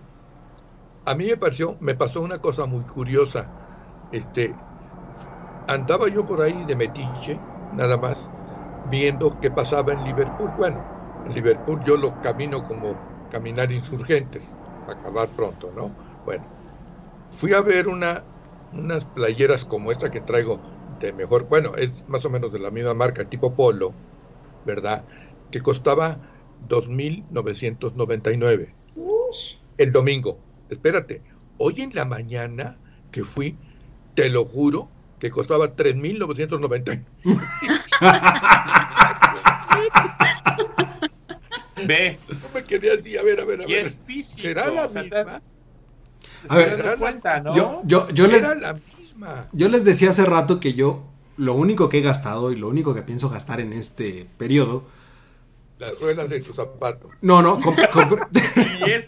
[1.05, 3.47] A mí me pareció, me pasó una cosa muy curiosa.
[4.13, 4.55] Este,
[5.67, 7.39] andaba yo por ahí de metiche,
[7.77, 8.31] nada más,
[8.91, 10.51] viendo qué pasaba en Liverpool.
[10.57, 10.83] Bueno,
[11.27, 12.95] en Liverpool yo lo camino como
[13.31, 14.43] caminar insurgentes,
[14.89, 16.04] acabar pronto, ¿no?
[16.25, 16.45] Bueno,
[17.31, 18.23] fui a ver una,
[18.73, 20.61] unas playeras como esta que traigo
[21.01, 23.93] de mejor, bueno, es más o menos de la misma marca, tipo polo,
[24.65, 25.05] ¿verdad?
[25.51, 26.19] Que costaba
[26.69, 28.69] 2.999
[29.79, 30.39] el domingo.
[30.71, 31.21] Espérate,
[31.59, 32.77] hoy en la mañana
[33.11, 33.57] que fui,
[34.15, 37.05] te lo juro, que costaba 3.990.
[41.87, 42.19] Ve.
[42.29, 43.93] No me quedé así, a ver, a ver, a ver.
[44.23, 45.43] ¿Será la misma?
[46.49, 47.55] A ver, cuenta, ¿no?
[47.55, 49.47] yo, yo, yo les, la misma.
[49.53, 51.05] Yo les decía hace rato que yo
[51.37, 54.85] lo único que he gastado y lo único que pienso gastar en este periodo
[55.79, 57.11] las ruedas de tu zapato.
[57.21, 57.89] No, no, compré.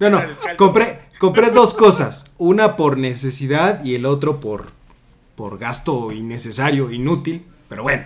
[0.00, 0.10] no.
[0.10, 0.22] No,
[0.56, 2.32] compré, compré dos cosas.
[2.38, 4.70] Una por necesidad y el otro por,
[5.36, 7.44] por gasto innecesario, inútil.
[7.68, 8.04] Pero bueno.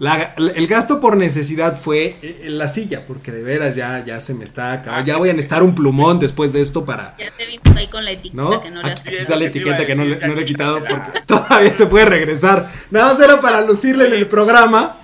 [0.00, 4.32] El gasto por necesidad fue eh, en la silla, porque de veras ya, ya se
[4.32, 5.06] me está acabando.
[5.06, 7.14] Ya voy a necesitar un plumón después de esto para.
[7.18, 9.86] Ya te vimos ahí con la etiqueta que no le has Aquí está la etiqueta
[9.86, 12.70] que no le, no le he quitado porque todavía se puede regresar.
[12.90, 14.96] Nada más era para lucirle en el programa.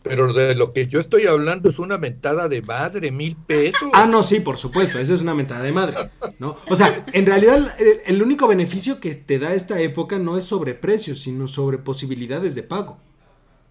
[0.03, 3.91] Pero de lo que yo estoy hablando es una mentada de madre, mil pesos.
[3.93, 5.97] Ah, no, sí, por supuesto, esa es una mentada de madre,
[6.39, 6.57] ¿no?
[6.71, 7.75] O sea, en realidad
[8.07, 12.55] el, único beneficio que te da esta época no es sobre precios, sino sobre posibilidades
[12.55, 12.99] de pago,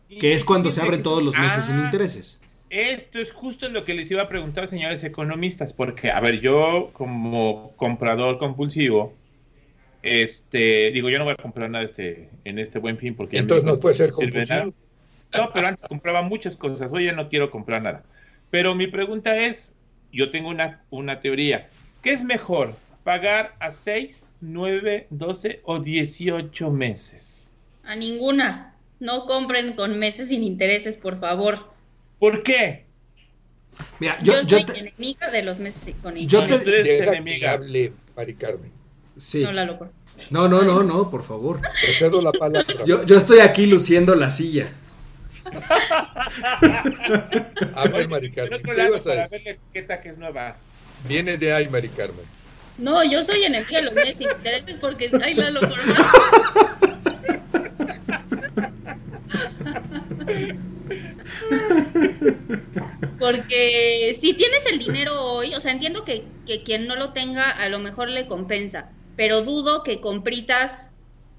[0.10, 2.39] que es cuando se abren todos los meses sin ah, intereses.
[2.70, 6.89] Esto es justo lo que les iba a preguntar, señores economistas, porque, a ver, yo
[6.93, 9.14] como comprador compulsivo,
[10.01, 13.38] este, digo, yo no voy a comprar nada este, en este buen fin porque...
[13.38, 14.74] Entonces no puede ser compulsivo.
[15.36, 18.03] No, pero antes compraba muchas cosas, hoy ya no quiero comprar nada.
[18.51, 19.74] Pero mi pregunta es,
[20.12, 21.70] yo tengo una, una teoría,
[22.01, 22.76] ¿qué es mejor?
[23.03, 27.49] ¿Pagar a 6, 9, 12 o 18 meses?
[27.84, 28.74] A ninguna.
[29.00, 31.74] No compren con meses sin intereses, por favor.
[32.20, 32.86] ¿Por qué?
[34.00, 36.66] Mira, yo, soy enemiga de los meses con intereses.
[36.66, 37.04] Yo te...
[37.04, 37.52] enemiga.
[37.52, 38.72] hable, Mari Carmen.
[39.18, 39.43] Sí.
[39.43, 39.66] No, la
[40.30, 41.60] No, no, no, no, por favor.
[41.62, 42.86] Procedo la palabra.
[42.86, 44.72] Yo, yo estoy aquí luciendo la silla.
[47.76, 48.62] A ver, Mari Carmen.
[48.62, 49.10] ¿Qué ibas a?
[49.10, 50.58] Para ver la etiqueta que es nueva.
[51.08, 52.26] Viene de ahí, Mari Carmen.
[52.78, 55.62] No, yo soy enemiga de los meses intereses porque ahí la lo
[63.19, 67.49] Porque si tienes el dinero hoy, o sea, entiendo que, que, quien no lo tenga
[67.49, 70.91] a lo mejor le compensa, pero dudo que compritas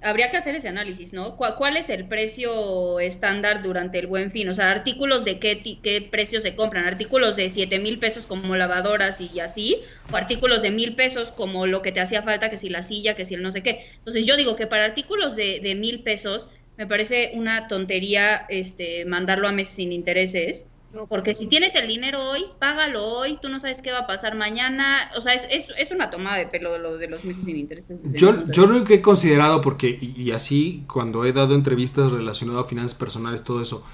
[0.03, 1.37] habría que hacer ese análisis, ¿no?
[1.37, 4.49] ¿Cuál, es el precio estándar durante el buen fin?
[4.49, 8.57] O sea, artículos de qué, qué precios se compran, artículos de 7 mil pesos como
[8.57, 9.79] lavadoras y así,
[10.13, 13.17] o artículos de mil pesos como lo que te hacía falta, que si la silla,
[13.17, 13.87] que si el no sé qué.
[13.99, 19.49] Entonces yo digo que para artículos de mil pesos me parece una tontería este, mandarlo
[19.49, 20.67] a meses sin intereses
[21.09, 24.35] porque si tienes el dinero hoy, págalo hoy, tú no sabes qué va a pasar
[24.37, 25.11] mañana.
[25.17, 27.99] O sea, es, es, una tomada de pelo de, lo, de los meses sin intereses.
[28.05, 32.69] Yo, yo lo que he considerado, porque, y, así cuando he dado entrevistas relacionadas a
[32.69, 33.85] finanzas personales, todo eso,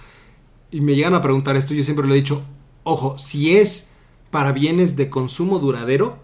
[0.71, 2.45] y me llegan a preguntar esto, yo siempre lo he dicho,
[2.85, 3.95] ojo, si es
[4.31, 6.19] para bienes de consumo duradero,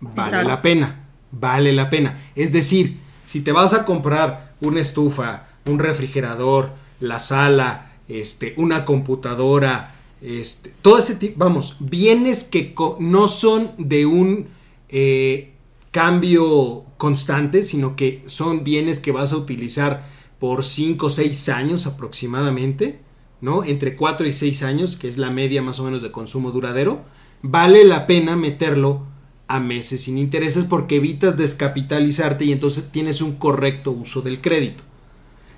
[0.00, 2.18] vale la pena, vale la pena.
[2.36, 8.84] Es decir, si te vas a comprar una estufa, un refrigerador, la sala, este, una
[8.84, 14.48] computadora, este, todo ese tipo, vamos, bienes que no son de un
[14.88, 15.52] eh,
[15.90, 20.06] cambio constante, sino que son bienes que vas a utilizar
[20.38, 23.00] por 5 o 6 años aproximadamente,
[23.40, 23.64] ¿no?
[23.64, 27.02] Entre 4 y 6 años, que es la media más o menos de consumo duradero,
[27.42, 29.06] vale la pena meterlo
[29.48, 34.84] a meses sin intereses porque evitas descapitalizarte y entonces tienes un correcto uso del crédito.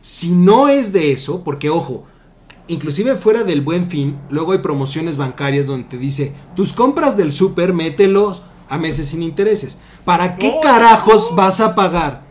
[0.03, 2.05] Si no es de eso, porque ojo,
[2.67, 7.31] inclusive fuera del buen fin, luego hay promociones bancarias donde te dice, tus compras del
[7.31, 9.79] súper, mételos a meses sin intereses.
[10.05, 12.25] ¿Para qué carajos vas a pagar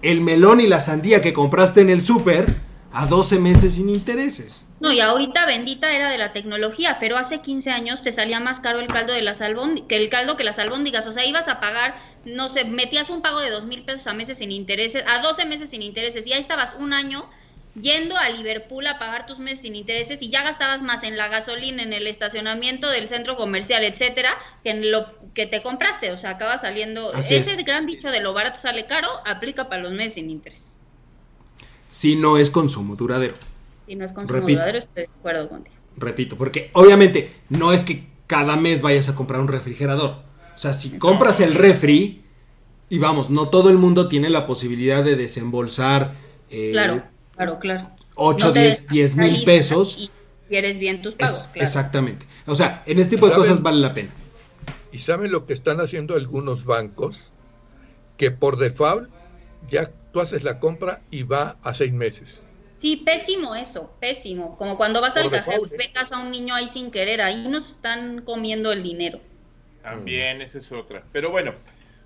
[0.00, 2.62] el melón y la sandía que compraste en el súper
[2.98, 4.66] a 12 meses sin intereses?
[4.80, 8.58] No, y ahorita bendita era de la tecnología, pero hace 15 años te salía más
[8.58, 9.38] caro el caldo de las
[9.88, 13.22] que el caldo que las albóndigas, o sea, ibas a pagar, no sé, metías un
[13.22, 16.32] pago de dos mil pesos a meses sin intereses, a 12 meses sin intereses, y
[16.32, 17.30] ahí estabas un año
[17.80, 21.28] yendo a Liverpool a pagar tus meses sin intereses y ya gastabas más en la
[21.28, 24.30] gasolina, en el estacionamiento del centro comercial, etcétera,
[24.64, 26.10] que en lo que te compraste.
[26.10, 27.12] O sea, acaba saliendo.
[27.12, 30.77] ese gran dicho de lo barato sale caro aplica para los meses sin interés.
[31.88, 33.34] Si no es consumo duradero.
[33.86, 35.76] Si no es consumo duradero, estoy de acuerdo contigo.
[35.96, 40.22] Repito, porque obviamente no es que cada mes vayas a comprar un refrigerador.
[40.54, 42.22] O sea, si compras el refri,
[42.88, 46.14] y vamos, no todo el mundo tiene la posibilidad de desembolsar.
[46.50, 47.02] Eh, claro
[47.38, 47.88] Claro, claro.
[48.16, 48.52] 8,
[48.90, 49.96] 10, mil pesos.
[49.96, 50.10] Y
[50.48, 51.50] quieres bien tus pagos.
[51.54, 52.26] Exactamente.
[52.46, 54.10] O sea, en este tipo de cosas vale la pena.
[54.90, 57.30] ¿Y saben lo que están haciendo algunos bancos?
[58.16, 59.08] Que por default
[59.70, 62.40] ya tú haces la compra y va a seis meses.
[62.76, 64.56] Sí, pésimo eso, pésimo.
[64.56, 67.70] Como cuando vas al cajero, y pegas a un niño ahí sin querer, ahí nos
[67.70, 69.20] están comiendo el dinero.
[69.82, 71.02] También, esa es otra.
[71.12, 71.54] Pero bueno,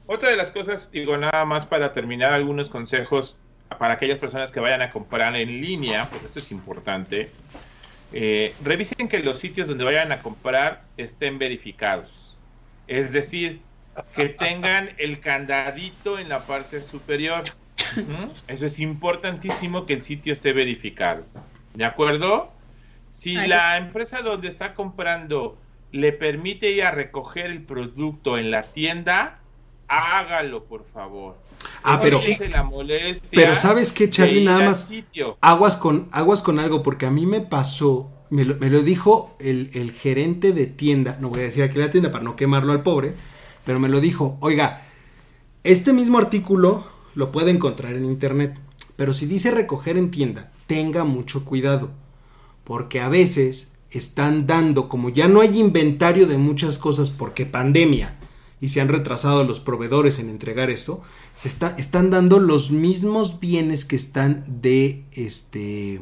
[0.06, 3.36] otra de las cosas, digo nada más para terminar algunos consejos
[3.78, 7.30] para aquellas personas que vayan a comprar en línea, porque esto es importante,
[8.12, 12.36] eh, revisen que los sitios donde vayan a comprar estén verificados.
[12.86, 13.60] Es decir,
[14.14, 17.44] que tengan el candadito en la parte superior.
[18.48, 21.24] Eso es importantísimo que el sitio esté verificado.
[21.74, 22.50] ¿De acuerdo?
[23.12, 25.58] Si la empresa donde está comprando
[25.92, 29.38] le permite ir a recoger el producto en la tienda,
[29.88, 31.36] hágalo, por favor.
[31.84, 32.20] Ah, pero,
[33.30, 34.90] pero sabes qué, Charlie, nada más
[35.40, 39.36] aguas con, aguas con algo, porque a mí me pasó, me lo, me lo dijo
[39.38, 42.72] el, el, gerente de tienda, no voy a decir aquí la tienda para no quemarlo
[42.72, 43.14] al pobre,
[43.64, 44.82] pero me lo dijo, oiga,
[45.62, 48.58] este mismo artículo lo puede encontrar en internet,
[48.96, 51.90] pero si dice recoger en tienda, tenga mucho cuidado,
[52.64, 58.16] porque a veces están dando, como ya no hay inventario de muchas cosas porque pandemia,
[58.60, 61.02] y se han retrasado los proveedores en entregar esto,
[61.34, 66.00] se está, están dando los mismos bienes que están de este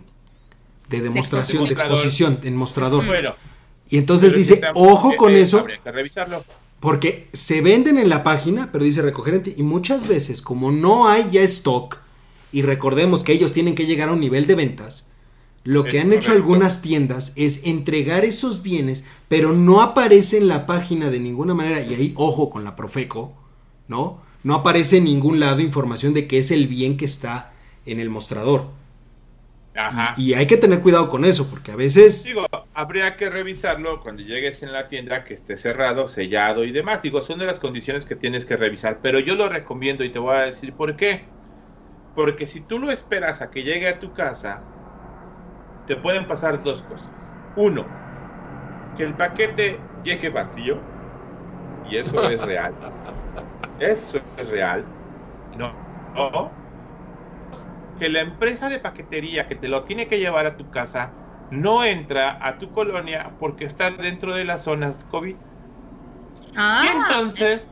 [0.90, 3.04] de demostración, de exposición, en mostrador.
[3.88, 5.64] y entonces dice, ojo con eso.
[6.80, 11.08] Porque se venden en la página, pero dice recoger en y muchas veces como no
[11.08, 11.98] hay ya stock
[12.52, 15.06] y recordemos que ellos tienen que llegar a un nivel de ventas,
[15.62, 20.64] lo que han hecho algunas tiendas es entregar esos bienes, pero no aparece en la
[20.66, 23.34] página de ninguna manera, y ahí ojo con la Profeco,
[23.86, 24.22] ¿no?
[24.42, 27.52] No aparece en ningún lado información de que es el bien que está
[27.84, 28.70] en el mostrador.
[29.74, 30.14] Ajá.
[30.16, 32.24] Y, hay que tener cuidado con eso, porque a veces...
[32.24, 32.44] Digo,
[32.74, 37.02] habría que revisarlo cuando llegues en la tienda, que esté cerrado, sellado y demás.
[37.02, 40.18] Digo, son de las condiciones que tienes que revisar, pero yo lo recomiendo y te
[40.18, 41.24] voy a decir por qué.
[42.14, 44.60] Porque si tú lo esperas a que llegue a tu casa,
[45.86, 47.10] te pueden pasar dos cosas.
[47.56, 47.86] Uno,
[48.96, 50.78] que el paquete llegue vacío,
[51.88, 52.74] y eso es real.
[53.80, 54.84] Eso es real.
[55.56, 55.72] No.
[56.14, 56.50] O
[58.00, 61.20] que la empresa de paquetería que te lo tiene que llevar a tu casa
[61.50, 65.38] no entra a tu colonia porque está dentro de las zonas COVID.
[66.56, 67.70] Ah, y entonces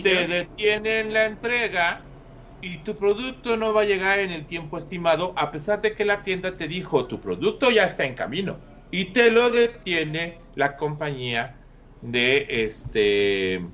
[0.00, 2.12] te detienen la entrega
[2.60, 6.04] y tu producto no va a llegar en el tiempo estimado a pesar de que
[6.04, 10.76] la tienda te dijo tu producto ya está en camino y te lo detiene la
[10.76, 11.60] compañía
[12.00, 13.66] de este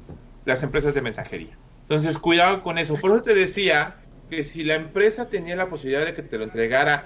[0.45, 1.61] las empresas de mensajería.
[1.82, 3.01] Entonces, cuidado con eso.
[3.01, 3.99] Por eso te decía
[4.29, 7.05] que si la empresa tenía la posibilidad de que te lo entregara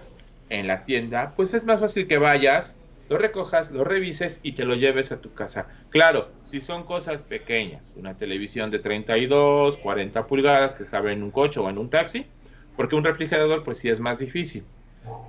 [0.48, 2.76] en la tienda, pues es más fácil que vayas,
[3.08, 5.66] lo recojas, lo revises y te lo lleves a tu casa.
[5.90, 11.30] Claro, si son cosas pequeñas, una televisión de 32, 40 pulgadas que cabe en un
[11.30, 12.26] coche o en un taxi,
[12.76, 14.64] porque un refrigerador pues sí es más difícil.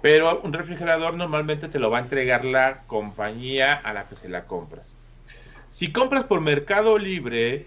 [0.02, 4.30] Pero un refrigerador normalmente te lo va a entregar la compañía a la que se
[4.30, 4.96] la compras.
[5.70, 7.66] Si compras por Mercado Libre,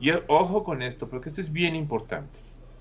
[0.00, 2.38] y ojo con esto, porque esto es bien importante.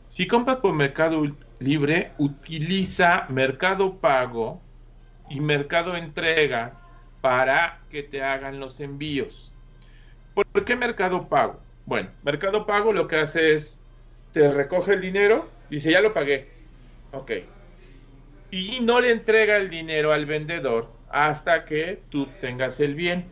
[0.10, 1.24] Si compras por Mercado
[1.60, 4.60] Libre, utiliza Mercado Pago
[5.30, 6.82] y Mercado Entregas
[7.22, 9.54] para que te hagan los envíos.
[10.34, 11.60] ¿Por qué Mercado Pago?
[11.86, 13.80] Bueno, Mercado Pago lo que hace es,
[14.34, 16.50] te recoge el dinero, dice, ya lo pagué.
[17.12, 17.32] Ok.
[18.50, 23.26] Y no le entrega el dinero al vendedor hasta que tú tengas el bien.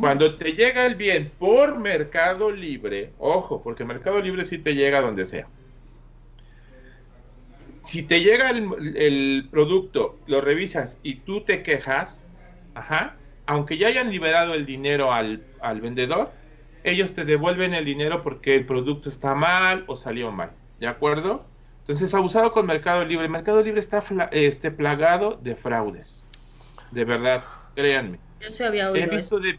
[0.00, 5.02] Cuando te llega el bien por Mercado Libre, ojo, porque Mercado Libre sí te llega
[5.02, 5.46] donde sea
[7.86, 12.26] si te llega el, producto, lo revisas y tú te quejas,
[12.74, 13.14] ajá,
[13.46, 15.44] aunque ya hayan liberado el dinero al,
[15.80, 16.32] vendedor,
[16.82, 21.44] ellos te devuelven el dinero porque el producto está mal o salió mal, ¿de acuerdo?
[21.82, 23.28] Entonces, abusado con Mercado Libre.
[23.28, 26.24] Mercado Libre está este, plagado de fraudes.
[26.90, 27.44] De verdad,
[27.76, 28.18] créanme.
[28.40, 29.58] Yo se había oído he visto de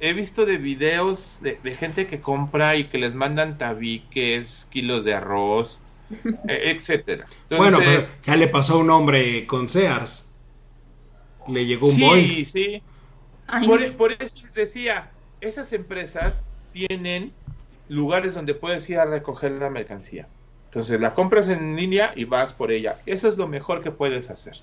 [0.00, 5.04] he visto de videos de, de, gente que compra y que les mandan tabiques, kilos
[5.04, 5.80] de arroz,
[6.48, 7.24] e, etcétera.
[7.50, 10.30] bueno, pero ya le pasó a un hombre con Sears.
[11.46, 12.82] Le llegó un sí, Sí,
[13.66, 17.32] por, por, eso les decía, esas empresas tienen
[17.88, 20.28] lugares donde puedes ir a recoger la mercancía.
[20.66, 22.98] Entonces la compras en línea y vas por ella.
[23.06, 24.56] Eso es lo mejor que puedes hacer.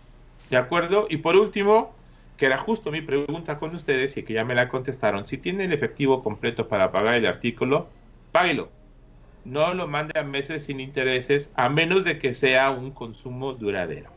[0.52, 1.08] ¿De acuerdo?
[1.10, 1.96] Y por último,
[2.38, 5.66] que era justo mi pregunta con ustedes y que ya me la contestaron, si tiene
[5.66, 7.88] el efectivo completo para pagar el artículo,
[8.32, 8.70] páguelo
[9.46, 14.10] no lo mande a meses sin intereses, a menos de que sea un consumo duradero.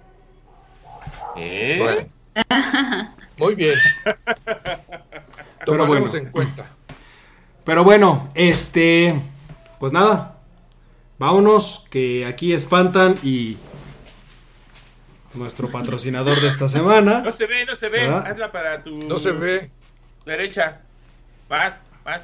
[1.36, 2.06] ¿Eh?
[3.38, 3.74] Muy bien.
[5.64, 6.66] Tomaremos en cuenta.
[7.64, 9.20] Pero bueno, este,
[9.78, 10.38] pues nada,
[11.18, 13.58] vámonos, que aquí espantan y
[15.34, 17.20] nuestro patrocinador de esta semana.
[17.20, 18.96] No se ve, no se ve, hazla para tu...
[19.06, 19.70] No se ve.
[20.24, 20.80] Derecha,
[21.48, 21.74] vas,
[22.04, 22.22] vas.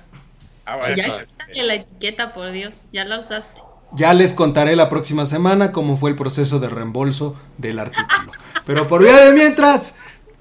[0.67, 3.61] Ah, ya la etiqueta, por Dios, ya la usaste.
[3.97, 8.33] Ya les contaré la próxima semana cómo fue el proceso de reembolso del artículo.
[8.67, 9.95] Pero por vía de mientras,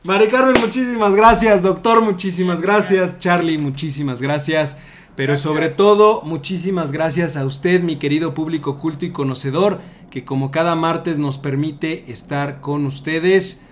[0.04, 1.62] Mari Carmen, muchísimas gracias.
[1.62, 3.20] Doctor, muchísimas gracias.
[3.20, 4.78] Charlie, muchísimas gracias.
[5.16, 9.80] Pero sobre todo, muchísimas gracias a usted, mi querido público culto y conocedor,
[10.10, 13.64] que como cada martes nos permite estar con ustedes.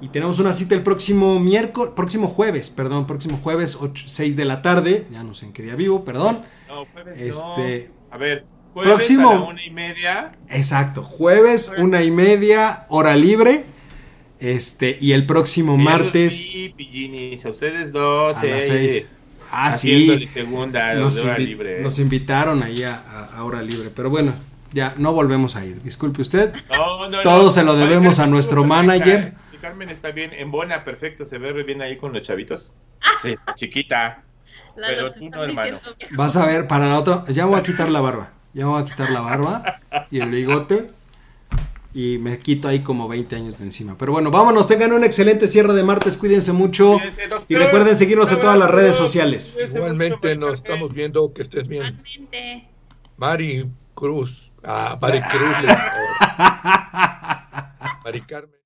[0.00, 4.62] Y tenemos una cita el próximo miércoles, próximo jueves, perdón, próximo jueves, 6 de la
[4.62, 5.06] tarde.
[5.12, 6.42] Ya no sé en qué día vivo, perdón.
[6.68, 10.32] No, jueves este, A ver, jueves próximo, a la una y media.
[10.48, 13.66] Exacto, jueves, una y media, hora libre.
[14.38, 16.48] Este, y el próximo martes.
[16.48, 18.38] Sí, a ustedes dos.
[18.38, 19.10] A las seis.
[19.52, 20.26] Ah, sí.
[20.28, 21.82] Segunda, nos, libre.
[21.82, 23.90] nos invitaron ahí a, hora libre.
[23.94, 24.32] Pero bueno,
[24.72, 25.82] ya no volvemos a ir.
[25.82, 26.54] Disculpe usted.
[26.70, 29.34] No, no, Todo se lo debemos a nuestro manager.
[29.60, 31.26] Carmen está bien, en buena, perfecto.
[31.26, 32.72] Se ve bien ahí con los chavitos.
[33.22, 34.22] Sí, chiquita.
[34.74, 35.78] pero tú no, hermano.
[36.12, 37.24] Vas a ver, para la otra.
[37.28, 38.32] Ya voy a quitar la barba.
[38.52, 39.80] Ya voy a quitar la barba
[40.10, 40.88] y el bigote
[41.92, 43.96] y me quito ahí como 20 años de encima.
[43.98, 46.98] Pero bueno, vámonos, tengan un excelente cierre de martes, cuídense mucho
[47.48, 49.58] y recuerden seguirnos en todas las redes sociales.
[49.72, 52.00] Igualmente nos estamos viendo, que estés bien.
[53.16, 54.52] Mari Cruz.
[54.62, 55.66] Ah, Mari Cruz.
[58.04, 58.59] Mari Carmen.